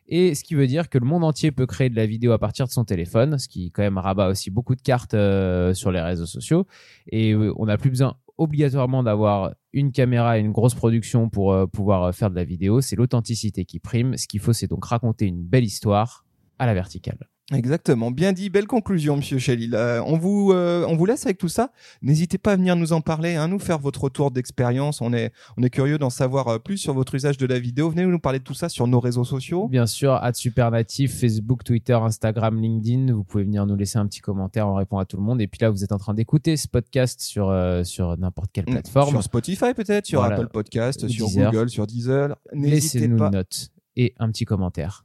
Et 0.08 0.36
ce 0.36 0.44
qui 0.44 0.56
veut 0.56 0.68
dire 0.68 0.90
que 0.90 0.98
le 0.98 1.06
monde 1.06 1.24
entier 1.24 1.52
peut 1.52 1.66
créer 1.66 1.90
de 1.90 1.96
la 1.96 2.06
vidéo 2.06 2.34
à 2.34 2.40
partir 2.40 2.68
de 2.68 2.72
son 2.72 2.84
téléphone, 2.84 3.38
ce 3.40 3.48
qui 3.48 3.72
quand 3.72 3.84
même 3.84 3.98
rabat 3.98 4.28
aussi 4.30 4.52
beaucoup 4.52 4.76
de 4.76 4.82
cartes 4.82 5.14
euh, 5.14 5.74
sur 5.74 5.92
les 5.92 6.02
réseaux 6.02 6.26
sociaux. 6.26 6.68
Et 7.08 7.34
euh, 7.34 7.54
on 7.56 7.66
n'a 7.66 7.78
plus 7.78 7.90
besoin 7.90 8.18
obligatoirement 8.38 9.04
d'avoir 9.04 9.54
une 9.72 9.92
caméra 9.92 10.38
et 10.38 10.42
une 10.42 10.52
grosse 10.52 10.76
production 10.76 11.30
pour 11.30 11.54
euh, 11.54 11.68
pouvoir 11.68 12.14
faire 12.14 12.30
de 12.30 12.36
la 12.36 12.44
vidéo. 12.44 12.82
C'est 12.82 12.96
l'authenticité 12.96 13.64
qui 13.64 13.80
prime. 13.80 14.18
Ce 14.18 14.28
qu'il 14.28 14.42
faut, 14.42 14.54
c'est 14.54 14.68
donc 14.68 14.84
raconter 14.86 15.26
une 15.26 15.44
belle 15.44 15.64
histoire 15.64 16.26
à 16.60 16.66
la 16.66 16.74
verticale. 16.74 17.30
Exactement, 17.52 18.10
bien 18.10 18.32
dit, 18.32 18.50
belle 18.50 18.68
conclusion, 18.68 19.18
Monsieur 19.18 19.38
Chalil. 19.38 19.76
Euh, 19.76 20.02
on 20.06 20.18
vous, 20.18 20.54
euh, 20.54 20.86
on 20.88 20.96
vous 20.96 21.06
laisse 21.06 21.26
avec 21.26 21.38
tout 21.38 21.50
ça. 21.50 21.72
N'hésitez 22.02 22.38
pas 22.38 22.54
à 22.54 22.56
venir 22.56 22.78
nous 22.78 22.94
en 22.94 23.02
parler, 23.02 23.36
hein, 23.36 23.50
nous 23.50 23.60
faire 23.60 23.80
votre 23.80 24.06
retour 24.06 24.32
d'expérience. 24.32 25.02
On 25.02 25.12
est, 25.12 25.34
on 25.58 25.62
est 25.64 25.70
curieux 25.70 25.98
d'en 25.98 26.10
savoir 26.10 26.48
euh, 26.48 26.58
plus 26.60 26.78
sur 26.78 26.94
votre 26.94 27.14
usage 27.16 27.38
de 27.38 27.46
la 27.46 27.60
vidéo. 27.60 27.90
Venez 27.90 28.06
nous 28.06 28.18
parler 28.18 28.40
de 28.40 28.46
tout 28.46 28.54
ça 28.54 28.70
sur 28.70 28.88
nos 28.88 29.02
réseaux 29.02 29.26
sociaux. 29.26 29.68
Bien 29.68 29.86
sûr, 29.88 30.20
Supernatif, 30.34 31.20
Facebook, 31.20 31.66
Twitter, 31.66 31.94
Instagram, 31.94 32.62
LinkedIn. 32.62 33.14
Vous 33.14 33.26
pouvez 33.26 33.44
venir 33.44 33.66
nous 33.66 33.76
laisser 33.76 33.98
un 34.00 34.08
petit 34.08 34.22
commentaire. 34.22 34.70
On 34.70 34.76
répond 34.76 34.98
à 34.98 35.06
tout 35.06 35.18
le 35.18 35.24
monde. 35.24 35.42
Et 35.42 35.48
puis 35.48 35.60
là, 35.62 35.70
vous 35.70 35.84
êtes 35.84 35.92
en 35.92 35.98
train 35.98 36.14
d'écouter 36.14 36.56
ce 36.56 36.70
podcast 36.70 37.20
sur, 37.20 37.50
euh, 37.50 37.84
sur 37.84 38.18
n'importe 38.18 38.52
quelle 38.54 38.66
plateforme. 38.66 39.10
Sur 39.12 39.24
Spotify 39.24 39.74
peut-être, 39.76 40.06
sur 40.06 40.22
Voilà. 40.22 40.38
Apple 40.38 40.48
Podcast, 40.48 41.08
sur 41.10 41.28
Deezer. 41.28 41.52
Google, 41.52 41.70
sur 41.70 41.88
Deezer. 41.88 42.38
N'hésitez 42.54 43.00
Laissez-nous 43.00 43.18
pas. 43.18 43.26
une 43.28 43.34
note 43.34 43.70
et 43.98 44.14
un 44.18 44.32
petit 44.32 44.46
commentaire. 44.46 45.04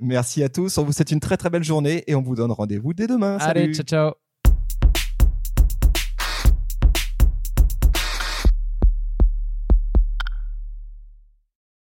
Merci 0.00 0.42
à 0.42 0.48
tous. 0.48 0.76
On 0.78 0.84
vous 0.84 0.92
souhaite 0.92 1.12
une 1.12 1.20
très 1.20 1.36
très 1.36 1.50
belle 1.50 1.64
journée 1.64 2.04
et 2.06 2.14
on 2.14 2.22
vous 2.22 2.34
donne 2.34 2.52
rendez-vous 2.52 2.94
dès 2.94 3.06
demain. 3.06 3.38
Allez, 3.40 3.62
Salut. 3.62 3.74
ciao, 3.74 3.84
ciao. 3.84 4.23